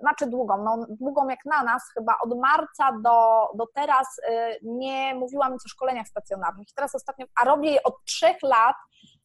[0.00, 5.14] znaczy długą, no długą jak na nas, chyba od marca do, do teraz y, nie
[5.14, 6.68] mówiłam nic o szkoleniach stacjonarnych.
[6.68, 8.76] I teraz ostatnio, a robię je od trzech lat,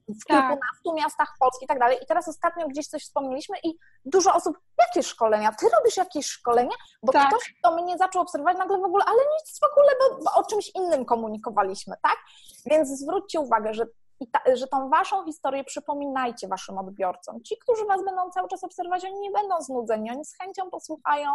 [0.07, 0.49] w tak.
[0.49, 1.97] kilkunastu miastach Polski i tak dalej.
[2.03, 5.51] I teraz ostatnio gdzieś coś wspomnieliśmy i dużo osób, jakie szkolenia?
[5.51, 6.75] Ty robisz jakieś szkolenia?
[7.03, 7.27] Bo tak.
[7.27, 10.43] ktoś, kto mnie zaczął obserwować nagle w ogóle, ale nic w ogóle, bo, bo o
[10.43, 12.17] czymś innym komunikowaliśmy, tak?
[12.65, 13.85] Więc zwróćcie uwagę, że
[14.31, 17.43] ta, że tą waszą historię przypominajcie waszym odbiorcom.
[17.43, 21.31] Ci, którzy was będą cały czas obserwować, oni nie będą znudzeni, oni z chęcią posłuchają,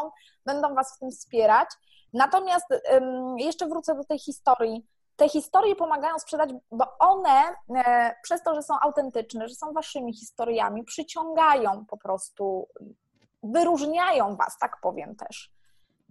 [0.46, 1.68] będą was w tym wspierać.
[2.12, 4.86] Natomiast um, jeszcze wrócę do tej historii
[5.20, 10.14] te historie pomagają sprzedać, bo one e, przez to, że są autentyczne, że są waszymi
[10.14, 12.68] historiami, przyciągają po prostu,
[13.42, 15.52] wyróżniają was, tak powiem też.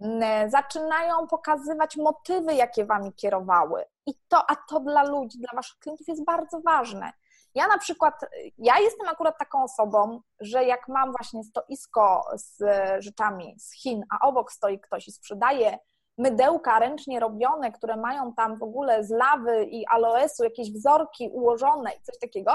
[0.00, 3.84] E, zaczynają pokazywać motywy, jakie wami kierowały.
[4.06, 7.12] I to, a to dla ludzi, dla waszych klientów jest bardzo ważne.
[7.54, 8.14] Ja na przykład,
[8.58, 12.62] ja jestem akurat taką osobą, że jak mam właśnie stoisko z
[13.04, 15.78] rzeczami z Chin, a obok stoi ktoś i sprzedaje
[16.20, 21.90] mydełka ręcznie robione, które mają tam w ogóle z lawy i aloesu jakieś wzorki ułożone
[21.92, 22.52] i coś takiego,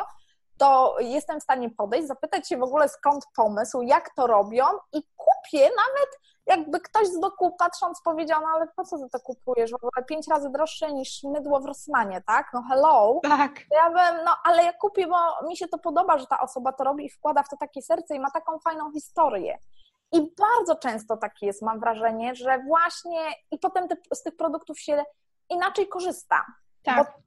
[0.57, 5.03] to jestem w stanie podejść, zapytać się w ogóle skąd pomysł, jak to robią i
[5.15, 9.71] kupię nawet jakby ktoś z boku patrząc powiedział, no ale po co ty to kupujesz?
[9.71, 12.47] W ogóle pięć razy droższe niż mydło w Rossmanie, tak?
[12.53, 13.19] No hello.
[13.23, 13.51] Tak.
[13.71, 16.83] Ja bym, no ale ja kupię, bo mi się to podoba, że ta osoba to
[16.83, 19.57] robi i wkłada w to takie serce i ma taką fajną historię.
[20.15, 23.19] I bardzo często tak jest, mam wrażenie, że właśnie
[23.51, 25.03] i potem te, z tych produktów się
[25.49, 26.45] inaczej korzysta.
[26.83, 26.97] Tak.
[26.97, 27.24] Bo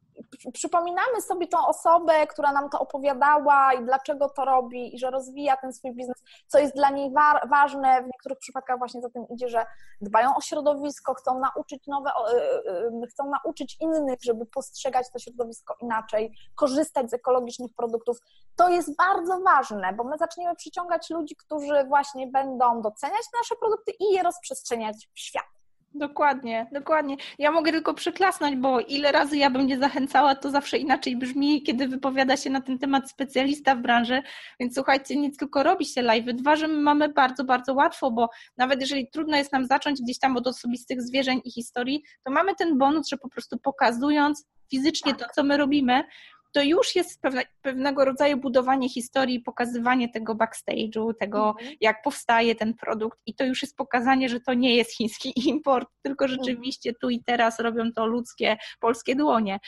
[0.53, 5.57] przypominamy sobie tą osobę, która nam to opowiadała i dlaczego to robi i że rozwija
[5.57, 8.03] ten swój biznes, co jest dla niej wa ważne.
[8.03, 9.67] W niektórych przypadkach właśnie za tym idzie, że
[10.01, 15.77] dbają o środowisko, chcą nauczyć nowe, y, y, chcą nauczyć innych, żeby postrzegać to środowisko
[15.81, 18.19] inaczej, korzystać z ekologicznych produktów.
[18.57, 23.93] To jest bardzo ważne, bo my zaczniemy przyciągać ludzi, którzy właśnie będą doceniać nasze produkty
[24.01, 25.58] i je rozprzestrzeniać w świat.
[25.95, 27.17] Dokładnie, dokładnie.
[27.39, 31.63] Ja mogę tylko przyklasnąć, bo ile razy ja bym nie zachęcała, to zawsze inaczej brzmi,
[31.63, 34.23] kiedy wypowiada się na ten temat specjalista w branży.
[34.61, 36.25] Więc słuchajcie, nic tylko robi się live.
[36.25, 40.19] Dwa, że my mamy bardzo, bardzo łatwo, bo nawet jeżeli trudno jest nam zacząć gdzieś
[40.19, 45.15] tam od osobistych zwierzeń i historii, to mamy ten bonus, że po prostu pokazując fizycznie
[45.15, 46.05] to, co my robimy,
[46.53, 51.77] to już jest pewne, pewnego rodzaju budowanie historii, pokazywanie tego backstage'u, tego mhm.
[51.81, 55.89] jak powstaje ten produkt i to już jest pokazanie, że to nie jest chiński import,
[56.03, 56.41] tylko mhm.
[56.41, 59.59] rzeczywiście tu i teraz robią to ludzkie, polskie dłonie.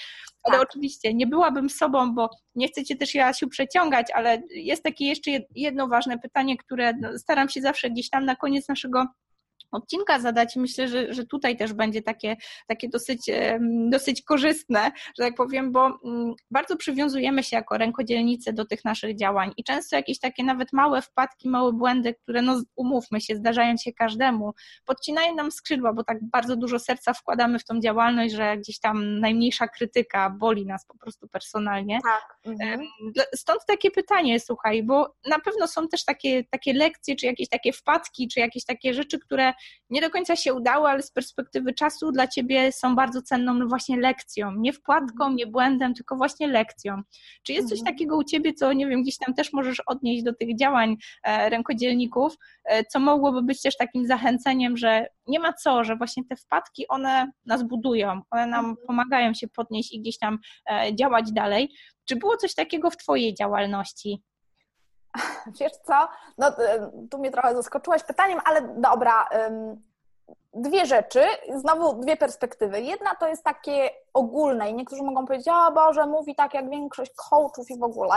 [0.43, 0.69] Ale tak.
[0.69, 5.31] oczywiście nie byłabym sobą, bo nie chcę Cię też Jasiu przeciągać, ale jest takie jeszcze
[5.55, 9.07] jedno ważne pytanie, które no, staram się zawsze gdzieś tam na koniec naszego
[9.73, 10.57] odcinka zadać.
[10.57, 13.31] Myślę, że, że tutaj też będzie takie, takie dosyć,
[13.91, 19.17] dosyć korzystne, że tak powiem, bo mm, bardzo przywiązujemy się jako rękodzielnicy do tych naszych
[19.17, 23.77] działań i często jakieś takie nawet małe wpadki, małe błędy, które no umówmy się, zdarzają
[23.77, 24.53] się każdemu,
[24.85, 29.21] podcinają nam skrzydła, bo tak bardzo dużo serca wkładamy w tą działalność, że gdzieś tam
[29.21, 31.99] najmniejsza krytyka boli nas po prostu personalnie.
[32.05, 32.39] Tak.
[32.45, 32.81] Mhm.
[33.35, 37.73] Stąd takie pytanie, słuchaj, bo na pewno są też takie, takie lekcje, czy jakieś takie
[37.73, 39.53] wpadki, czy jakieś takie rzeczy, które
[39.91, 43.67] nie do końca się udało, ale z perspektywy czasu dla ciebie są bardzo cenną no
[43.67, 44.53] właśnie lekcją.
[44.55, 47.03] Nie wkładką, nie błędem, tylko właśnie lekcją.
[47.43, 47.95] Czy jest coś mhm.
[47.95, 51.51] takiego u ciebie, co nie wiem, gdzieś tam też możesz odnieść do tych działań e,
[51.51, 56.37] rękodzielników, e, co mogłoby być też takim zachęceniem, że nie ma co, że właśnie te
[56.37, 58.87] wpadki, one nas budują, one nam mhm.
[58.87, 60.39] pomagają się podnieść i gdzieś tam
[60.71, 61.75] e, działać dalej.
[62.05, 64.23] Czy było coś takiego w Twojej działalności?
[65.61, 69.29] Wiesz co, no y, tu mnie trochę zaskoczyłaś pytaniem, ale dobra,
[70.55, 71.23] dwie rzeczy,
[71.55, 72.81] znowu dwie perspektywy.
[72.81, 77.13] Jedna to jest takie ogólne i niektórzy mogą powiedzieć, o Boże, mówi tak jak większość
[77.15, 78.15] coachów i w ogóle,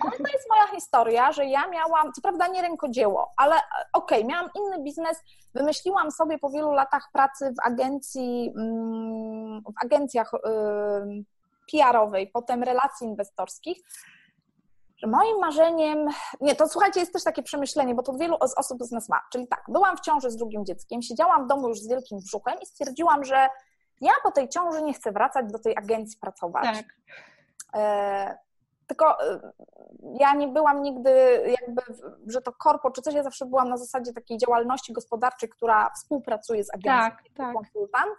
[0.00, 3.54] ale to jest moja historia, że ja miałam, co prawda nie rękodzieło, ale
[3.92, 5.22] okej, okay, miałam inny biznes,
[5.54, 10.30] wymyśliłam sobie po wielu latach pracy w agencji, mm, w agencjach
[11.72, 13.78] PR-owej, potem relacji inwestorskich,
[14.96, 16.08] że moim marzeniem,
[16.40, 19.20] nie, to słuchajcie, jest też takie przemyślenie, bo to wielu z osób z nas ma,
[19.32, 22.54] czyli tak, byłam w ciąży z drugim dzieckiem, siedziałam w domu już z wielkim brzuchem
[22.62, 23.48] i stwierdziłam, że
[24.00, 26.64] ja po tej ciąży nie chcę wracać do tej agencji pracować.
[26.64, 26.84] Tak.
[27.74, 28.38] E,
[28.86, 29.52] tylko e,
[30.20, 31.10] ja nie byłam nigdy
[31.60, 31.82] jakby,
[32.26, 36.64] że to korpo czy coś, ja zawsze byłam na zasadzie takiej działalności gospodarczej, która współpracuje
[36.64, 37.54] z agencją tak, tak.
[37.54, 38.10] konsultant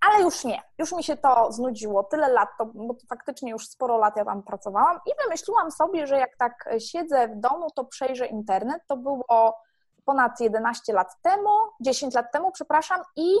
[0.00, 2.04] ale już nie, już mi się to znudziło.
[2.04, 6.06] Tyle lat, to, bo to faktycznie już sporo lat ja tam pracowałam i wymyśliłam sobie,
[6.06, 8.82] że jak tak siedzę w domu, to przejrzę internet.
[8.86, 9.56] To było
[10.04, 13.34] ponad 11 lat temu, 10 lat temu, przepraszam, i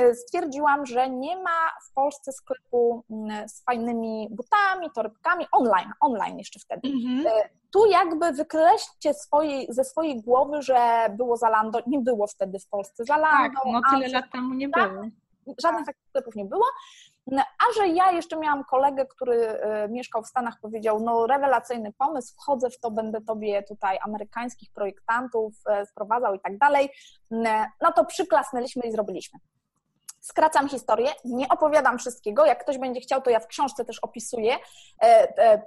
[0.00, 6.38] y, stwierdziłam, że nie ma w Polsce sklepu mm, z fajnymi butami, torebkami, online, online
[6.38, 6.88] jeszcze wtedy.
[6.88, 7.26] Mhm.
[7.26, 12.68] Y, tu jakby wykreślcie swojej, ze swojej głowy, że było Zalando, nie było wtedy w
[12.68, 13.60] Polsce Zalando.
[13.60, 15.04] Tak, no tyle lat temu nie tak, było.
[15.62, 16.64] Żadnych takich sklepów nie było.
[17.34, 22.34] A że ja jeszcze miałam kolegę, który e, mieszkał w Stanach, powiedział, no rewelacyjny pomysł,
[22.34, 26.90] wchodzę w to, będę tobie tutaj amerykańskich projektantów e, sprowadzał i tak dalej,
[27.80, 29.38] no to przyklasnęliśmy i zrobiliśmy.
[30.20, 32.46] Skracam historię, nie opowiadam wszystkiego.
[32.46, 34.56] Jak ktoś będzie chciał, to ja w książce też opisuję
[35.02, 35.62] e,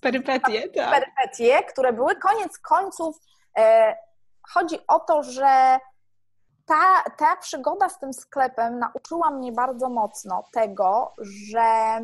[0.00, 0.90] perypetie, tak.
[0.90, 2.16] perypetie, które były.
[2.16, 3.16] Koniec końców
[4.48, 5.78] chodzi o to, że
[6.68, 11.98] ta, ta przygoda z tym sklepem nauczyła mnie bardzo mocno tego, że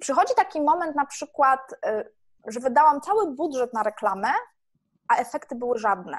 [0.00, 2.12] przychodzi taki moment na przykład, y,
[2.46, 4.28] że wydałam cały budżet na reklamę,
[5.08, 6.18] a efekty były żadne.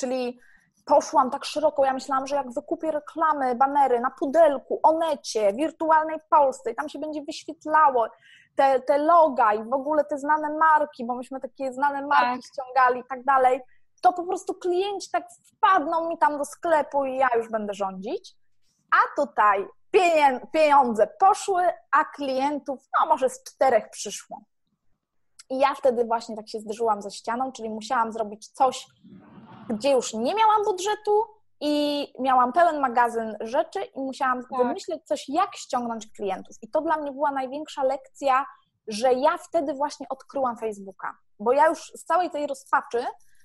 [0.00, 0.38] Czyli
[0.86, 6.70] poszłam tak szeroko, ja myślałam, że jak wykupię reklamy, banery na Pudelku, Onecie, Wirtualnej Polsce
[6.70, 8.06] i tam się będzie wyświetlało
[8.56, 12.44] te, te loga i w ogóle te znane marki, bo myśmy takie znane marki tak.
[12.44, 13.60] ściągali i tak dalej,
[14.04, 18.34] to po prostu klienci tak wpadną mi tam do sklepu i ja już będę rządzić.
[18.90, 19.66] A tutaj
[20.52, 24.40] pieniądze poszły, a klientów, no może z czterech przyszło.
[25.50, 28.86] I ja wtedy właśnie tak się zderzyłam ze ścianą, czyli musiałam zrobić coś,
[29.68, 31.24] gdzie już nie miałam budżetu
[31.60, 34.58] i miałam pełen magazyn rzeczy i musiałam tak.
[34.58, 36.56] wymyśleć coś, jak ściągnąć klientów.
[36.62, 38.46] I to dla mnie była największa lekcja,
[38.86, 41.16] że ja wtedy właśnie odkryłam Facebooka.
[41.40, 43.04] Bo ja już z całej tej rozpaczy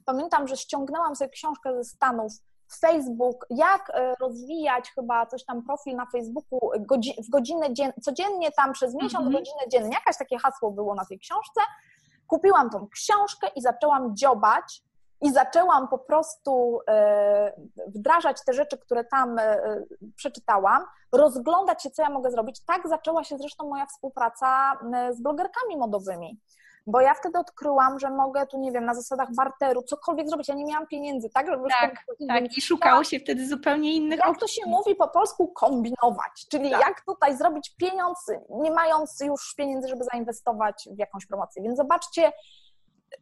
[0.10, 2.32] Pamiętam, że ściągnęłam sobie książkę ze Stanów,
[2.80, 6.60] Facebook, jak e, rozwijać chyba coś tam profil na Facebooku
[7.28, 9.32] w godzinę dzien- codziennie tam przez miesiąc, mm-hmm.
[9.32, 9.94] godzinę dziennie.
[9.94, 11.62] Jakaś takie hasło było na tej książce.
[12.28, 14.84] Kupiłam tą książkę i zaczęłam dziobać
[15.22, 17.54] i zaczęłam po prostu e,
[17.88, 19.84] wdrażać te rzeczy, które tam e,
[20.16, 22.66] przeczytałam, rozglądać się, co ja mogę zrobić.
[22.66, 24.80] Tak zaczęła się zresztą moja współpraca
[25.12, 26.40] z blogerkami modowymi
[26.92, 30.48] bo ja wtedy odkryłam, że mogę tu, nie wiem, na zasadach barteru cokolwiek zrobić.
[30.48, 31.48] Ja nie miałam pieniędzy, tak?
[31.48, 32.58] Żeby tak, tak.
[32.58, 35.48] i szukało się wtedy zupełnie innych Jak to się mówi po polsku?
[35.48, 36.82] Kombinować, czyli tak.
[36.82, 41.64] jak tutaj zrobić pieniądz, nie mając już pieniędzy, żeby zainwestować w jakąś promocję.
[41.64, 42.32] Więc zobaczcie,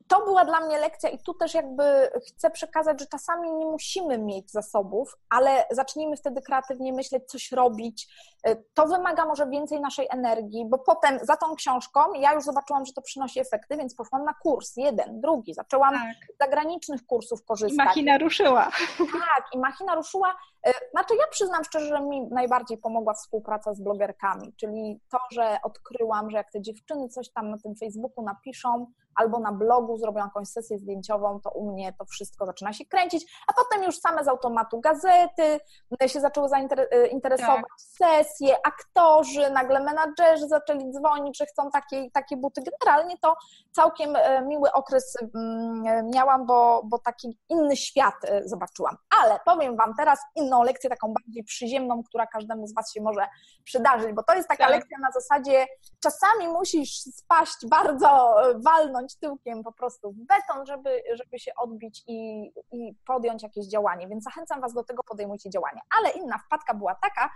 [0.08, 4.17] to była dla mnie lekcja i tu też jakby chcę przekazać, że czasami nie musimy
[4.17, 8.08] mieć zasobów, ale zacznijmy wtedy kreatywnie myśleć, coś robić.
[8.48, 12.86] Y, to wymaga może więcej naszej energii, bo potem za tą książką ja już zobaczyłam,
[12.86, 16.36] że to przynosi efekty, więc poszłam na kurs, jeden, drugi, zaczęłam tak.
[16.36, 17.86] z zagranicznych kursów korzystać.
[17.86, 18.72] I machina ruszyła.
[18.98, 20.36] Tak, i machina ruszyła.
[20.67, 25.58] Y, znaczy ja przyznam szczerze, że mi najbardziej pomogła współpraca z blogerkami, czyli to, że
[25.63, 30.23] odkryłam, że jak te dziewczyny coś tam na tym Facebooku napiszą, albo na blogu zrobią
[30.23, 34.23] jakąś sesję zdjęciową, to u mnie to wszystko zaczyna się kręcić, a potem już same
[34.23, 35.60] z automatu gazety
[36.07, 38.25] się zaczęły zainteresować tak.
[38.25, 42.62] sesje, aktorzy, nagle menadżerzy zaczęli dzwonić, że chcą takie, takie buty.
[42.62, 43.36] Generalnie to
[43.71, 48.97] całkiem e, miły okres mm, miałam, bo, bo taki inny świat zobaczyłam.
[49.21, 53.27] Ale powiem Wam teraz inną lekcję, taką bardziej przyziemną, która każdemu z Was się może
[53.63, 54.75] przydarzyć, bo to jest taka tak.
[54.75, 55.65] lekcja na zasadzie
[55.99, 62.52] czasami musisz spaść bardzo, walnąć tyłkiem po prostu w beton, żeby, żeby się odbić i,
[62.71, 64.08] i podjąć jakieś działanie.
[64.08, 65.82] Więc zachęcam Was do tego, podejmujcie działanie.
[66.00, 67.30] Ale inna wpadka była taka,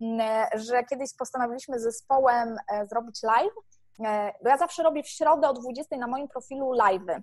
[0.00, 3.54] mm, że kiedyś postanowiliśmy z zespołem e, zrobić live,
[4.06, 7.22] e, bo ja zawsze robię w środę o 20 na moim profilu live'y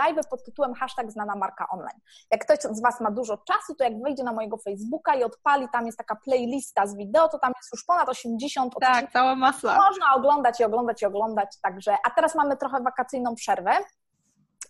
[0.00, 2.00] live pod tytułem hashtag znana marka online.
[2.30, 5.68] Jak ktoś z Was ma dużo czasu, to jak wejdzie na mojego Facebooka i odpali,
[5.72, 9.12] tam jest taka playlista z wideo, to tam jest już ponad 80 Tak, odcinków.
[9.12, 9.76] cała masa.
[9.76, 13.72] Można oglądać i oglądać i oglądać, także, a teraz mamy trochę wakacyjną przerwę,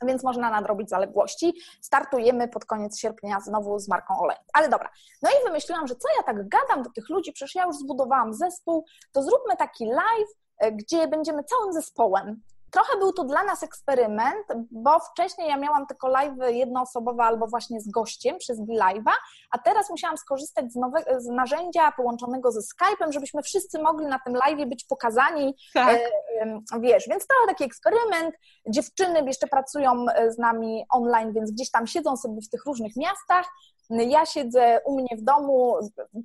[0.02, 1.54] więc można nadrobić zaległości.
[1.80, 4.36] Startujemy pod koniec sierpnia znowu z marką Olej.
[4.52, 4.90] Ale dobra,
[5.22, 8.34] no i wymyśliłam, że co ja tak gadam do tych ludzi, przecież ja już zbudowałam
[8.34, 10.28] zespół, to zróbmy taki live,
[10.58, 12.42] e, gdzie będziemy całym zespołem
[12.74, 17.80] Trochę był to dla nas eksperyment, bo wcześniej ja miałam tylko live jednoosobowe albo właśnie
[17.80, 19.12] z gościem przez Live'a,
[19.50, 24.18] a teraz musiałam skorzystać z, nowe, z narzędzia połączonego ze Skype'em, żebyśmy wszyscy mogli na
[24.18, 25.98] tym live być pokazani, tak.
[26.40, 28.34] e, wiesz, więc trochę taki eksperyment.
[28.68, 32.96] Dziewczyny jeszcze pracują e, z nami online, więc gdzieś tam siedzą sobie w tych różnych
[32.96, 33.46] miastach.
[33.90, 35.78] Ja siedzę u mnie w domu,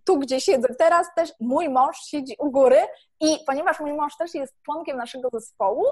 [0.05, 2.79] tu gdzie siedzę teraz też, mój mąż siedzi u góry
[3.19, 5.83] i ponieważ mój mąż też jest członkiem naszego zespołu,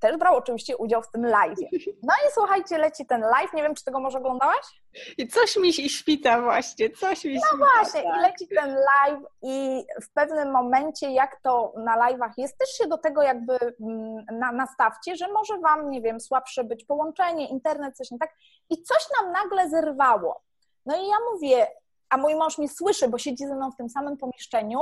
[0.00, 1.58] też brał oczywiście udział w tym live.
[2.02, 4.82] No i słuchajcie, leci ten live, nie wiem, czy tego może oglądałaś?
[5.18, 7.56] I coś mi się świta właśnie, coś mi no świta.
[7.56, 8.18] No właśnie, tak.
[8.18, 12.86] i leci ten live i w pewnym momencie, jak to na live'ach jest, też się
[12.86, 17.96] do tego jakby mm, na, nastawcie, że może Wam, nie wiem, słabsze być połączenie, internet,
[17.96, 18.34] coś nie tak
[18.70, 20.42] i coś nam nagle zerwało.
[20.86, 21.66] No i ja mówię,
[22.08, 24.80] a mój mąż mnie słyszy, bo siedzi ze mną w tym samym pomieszczeniu,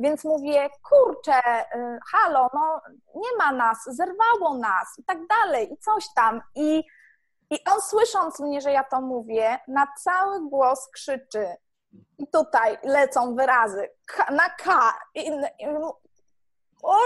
[0.00, 1.40] więc mówię, kurczę,
[1.74, 2.80] y, halo, no
[3.14, 6.42] nie ma nas, zerwało nas i tak dalej, i coś tam.
[6.54, 6.84] I,
[7.50, 11.46] I on słysząc mnie, że ja to mówię, na cały głos krzyczy.
[12.18, 14.94] I tutaj lecą wyrazy K, na K.
[15.14, 15.28] I,
[15.58, 15.66] i,
[16.82, 16.96] o,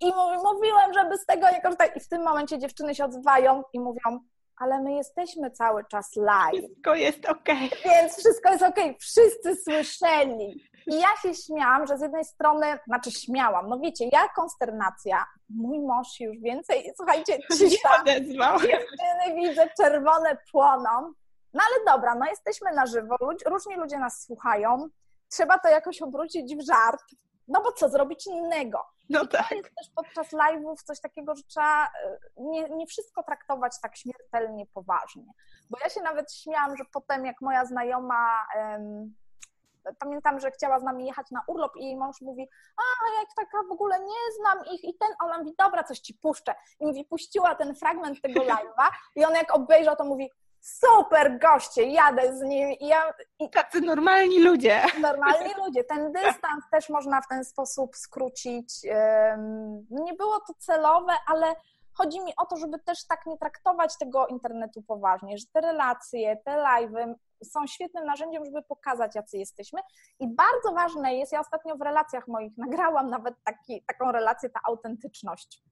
[0.00, 0.12] i
[0.44, 1.90] mówiłem, żeby z tego nie korzystać.
[1.96, 4.20] I w tym momencie dziewczyny się odzywają i mówią,
[4.56, 6.64] ale my jesteśmy cały czas live.
[6.64, 7.48] Wszystko jest ok.
[7.84, 8.76] Więc wszystko jest ok.
[9.00, 10.67] Wszyscy słyszeli.
[10.88, 15.80] I ja się śmiałam, że z jednej strony, znaczy śmiałam, no wiecie, ja konsternacja, mój
[15.80, 18.04] mąż już więcej, słuchajcie, cisza,
[18.60, 21.12] dziewczyny widzę, czerwone płoną,
[21.54, 23.16] no ale dobra, no jesteśmy na żywo,
[23.46, 24.88] różni ludzie nas słuchają,
[25.28, 27.04] trzeba to jakoś obrócić w żart,
[27.48, 28.84] no bo co zrobić innego?
[29.10, 29.48] No I tak.
[29.48, 31.88] To jest też podczas live'ów coś takiego, że trzeba y,
[32.36, 35.32] nie, nie wszystko traktować tak śmiertelnie poważnie.
[35.70, 39.14] Bo ja się nawet śmiałam, że potem jak moja znajoma um,
[39.98, 43.62] pamiętam, że chciała z nami jechać na urlop i jej mąż mówi, a jak taka
[43.68, 46.54] w ogóle nie znam ich i ten, ona mówi, dobra, coś ci puszczę.
[46.80, 50.30] I mówi, puściła ten fragment tego live'a i on jak obejrzał, to mówi,
[50.60, 52.84] super goście, jadę z nimi.
[52.84, 54.82] I ja, i, Tacy normalni ludzie.
[55.00, 55.84] Normalni ludzie.
[55.84, 58.82] Ten dystans też można w ten sposób skrócić.
[59.90, 61.54] Nie było to celowe, ale
[61.92, 66.36] chodzi mi o to, żeby też tak nie traktować tego internetu poważnie, że te relacje,
[66.36, 67.14] te live'y
[67.44, 69.80] są świetnym narzędziem, żeby pokazać, jacy jesteśmy.
[70.20, 74.60] I bardzo ważne jest, ja ostatnio w relacjach moich nagrałam nawet taki, taką relację, ta
[74.64, 75.62] autentyczność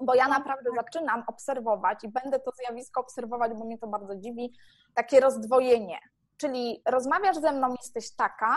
[0.00, 4.52] bo ja naprawdę zaczynam obserwować i będę to zjawisko obserwować, bo mnie to bardzo dziwi,
[4.94, 5.98] takie rozdwojenie.
[6.36, 8.56] Czyli rozmawiasz ze mną, jesteś taka,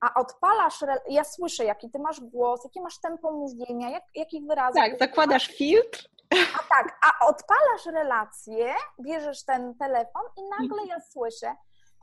[0.00, 4.74] a odpalasz, ja słyszę, jaki ty masz głos, jakie masz tempo mówienia, jak, jakich wyrazów.
[4.74, 6.08] Tak, zakładasz filtr.
[6.30, 11.56] A tak, a odpalasz relację, bierzesz ten telefon i nagle ja słyszę,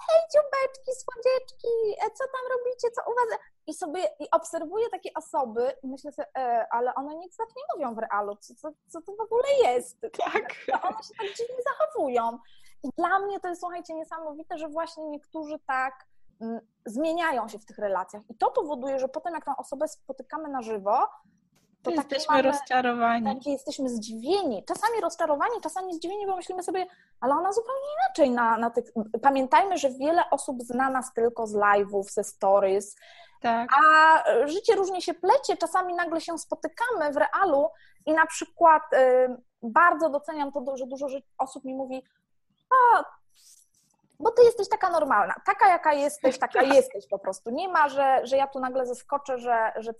[0.07, 1.67] hej dziubeczki, słodzieczki,
[2.05, 3.39] e, co tam robicie, co u was?
[3.67, 7.63] I sobie i obserwuję takie osoby i myślę sobie, e, ale one nic tak nie
[7.75, 9.97] mówią w realu, co, co, co to w ogóle jest?
[10.33, 10.55] Tak.
[10.71, 12.39] To one się tak dziwnie zachowują.
[12.83, 15.93] I dla mnie to jest, słuchajcie, niesamowite, że właśnie niektórzy tak
[16.41, 18.23] mm, zmieniają się w tych relacjach.
[18.29, 21.07] I to powoduje, że potem jak tę osobę spotykamy na żywo,
[21.85, 23.35] to jesteśmy mamy, rozczarowani.
[23.35, 24.63] Takie jesteśmy zdziwieni.
[24.67, 26.85] Czasami rozczarowani, czasami zdziwieni, bo myślimy sobie,
[27.21, 28.85] ale ona zupełnie inaczej na, na tych...
[29.21, 32.95] Pamiętajmy, że wiele osób zna nas tylko z live'ów, ze stories,
[33.41, 33.69] tak.
[33.73, 35.57] a życie różnie się plecie.
[35.57, 37.69] Czasami nagle się spotykamy w realu
[38.05, 38.97] i na przykład y,
[39.63, 41.07] bardzo doceniam to, że dużo
[41.37, 42.03] osób mi mówi,
[42.69, 43.03] a
[44.19, 46.73] bo ty jesteś taka normalna, taka jaka jesteś, taka tak.
[46.75, 47.51] jesteś po prostu.
[47.51, 49.93] Nie ma, że, że ja tu nagle zaskoczę, że, że,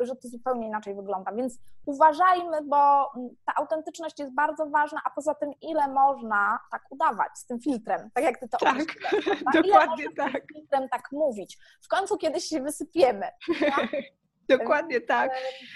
[0.00, 1.32] że to zupełnie inaczej wygląda.
[1.32, 3.12] Więc uważajmy, bo
[3.44, 8.10] ta autentyczność jest bardzo ważna, a poza tym ile można tak udawać z tym filtrem,
[8.14, 8.76] tak jak ty to Tak,
[9.62, 10.30] dokładnie tak.
[10.30, 11.58] Z tym filtrem tak mówić.
[11.82, 13.26] W końcu kiedyś się wysypiemy.
[13.60, 13.88] Tak?
[14.48, 15.30] Dokładnie tak.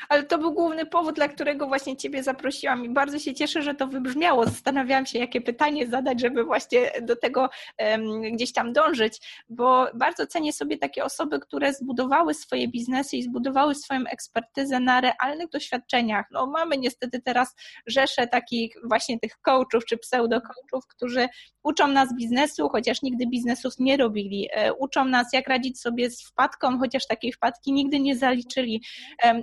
[0.08, 3.74] Ale to był główny powód, dla którego właśnie Ciebie zaprosiłam i bardzo się cieszę, że
[3.74, 4.44] to wybrzmiało.
[4.44, 7.48] Zastanawiałam się, jakie pytanie zadać, żeby właśnie do tego
[7.78, 13.22] um, gdzieś tam dążyć, bo bardzo cenię sobie takie osoby, które zbudowały swoje biznesy i
[13.22, 16.26] zbudowały swoją ekspertyzę na realnych doświadczeniach.
[16.30, 17.54] No mamy niestety teraz
[17.86, 21.28] rzesze takich właśnie tych coachów czy pseudo-coachów, którzy
[21.62, 24.48] uczą nas biznesu, chociaż nigdy biznesów nie robili.
[24.52, 28.59] E, uczą nas, jak radzić sobie z wpadką, chociaż takiej wpadki nigdy nie zaliczyli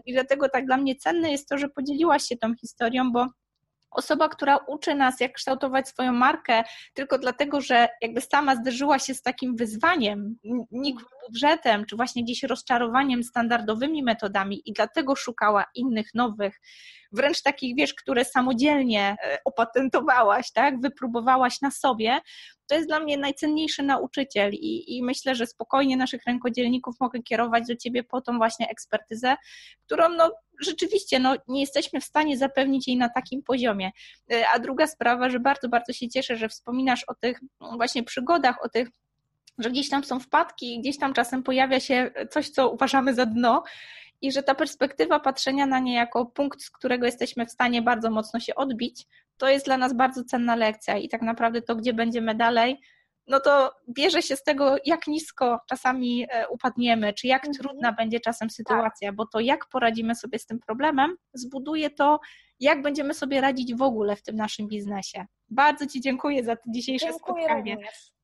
[0.05, 3.27] i dlatego tak dla mnie cenne jest to, że podzieliłaś się tą historią, bo
[3.91, 6.63] osoba, która uczy nas, jak kształtować swoją markę,
[6.93, 10.37] tylko dlatego, że jakby sama zderzyła się z takim wyzwaniem,
[10.71, 16.59] nikłym budżetem, czy właśnie gdzieś rozczarowaniem standardowymi metodami i dlatego szukała innych, nowych,
[17.11, 22.19] wręcz takich, wiesz, które samodzielnie e, opatentowałaś, tak, wypróbowałaś na sobie,
[22.67, 27.67] to jest dla mnie najcenniejszy nauczyciel i, i myślę, że spokojnie naszych rękodzielników mogę kierować
[27.67, 29.35] do Ciebie po tą właśnie ekspertyzę,
[29.85, 33.91] którą no rzeczywiście no, nie jesteśmy w stanie zapewnić jej na takim poziomie.
[34.31, 37.39] E, a druga sprawa, że bardzo, bardzo się cieszę, że wspominasz o tych
[37.77, 38.89] właśnie przygodach, o tych
[39.57, 43.63] że gdzieś tam są wpadki, gdzieś tam czasem pojawia się coś, co uważamy za dno
[44.21, 48.11] i że ta perspektywa patrzenia na nie jako punkt, z którego jesteśmy w stanie bardzo
[48.11, 51.93] mocno się odbić, to jest dla nas bardzo cenna lekcja i tak naprawdę to, gdzie
[51.93, 52.81] będziemy dalej,
[53.27, 57.53] no to bierze się z tego, jak nisko czasami e, upadniemy, czy jak mhm.
[57.53, 59.15] trudna będzie czasem sytuacja, tak.
[59.15, 62.19] bo to jak poradzimy sobie z tym problemem, zbuduje to,
[62.59, 65.25] jak będziemy sobie radzić w ogóle w tym naszym biznesie.
[65.49, 67.75] Bardzo Ci dziękuję za to dzisiejsze dziękuję spotkanie.
[67.75, 68.16] Również.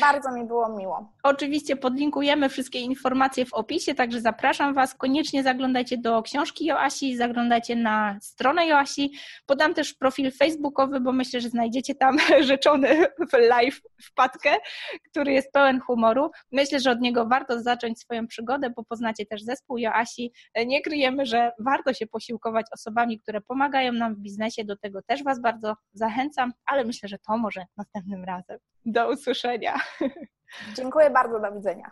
[0.00, 1.12] Bardzo mi było miło.
[1.22, 4.94] Oczywiście podlinkujemy wszystkie informacje w opisie, także zapraszam Was.
[4.94, 9.12] Koniecznie zaglądajcie do książki Joasi, zaglądajcie na stronę Joasi.
[9.46, 14.50] Podam też profil facebookowy, bo myślę, że znajdziecie tam rzeczony w live wpadkę,
[15.10, 16.30] który jest pełen humoru.
[16.52, 20.32] Myślę, że od niego warto zacząć swoją przygodę, bo poznacie też zespół Joasi.
[20.66, 24.64] Nie kryjemy, że warto się posiłkować osobami, które pomagają nam w biznesie.
[24.64, 28.58] Do tego też Was bardzo zachęcam, ale myślę, że to może następnym razem.
[28.86, 29.74] Do usłyszenia.
[30.76, 31.90] Dziękuję bardzo, do widzenia.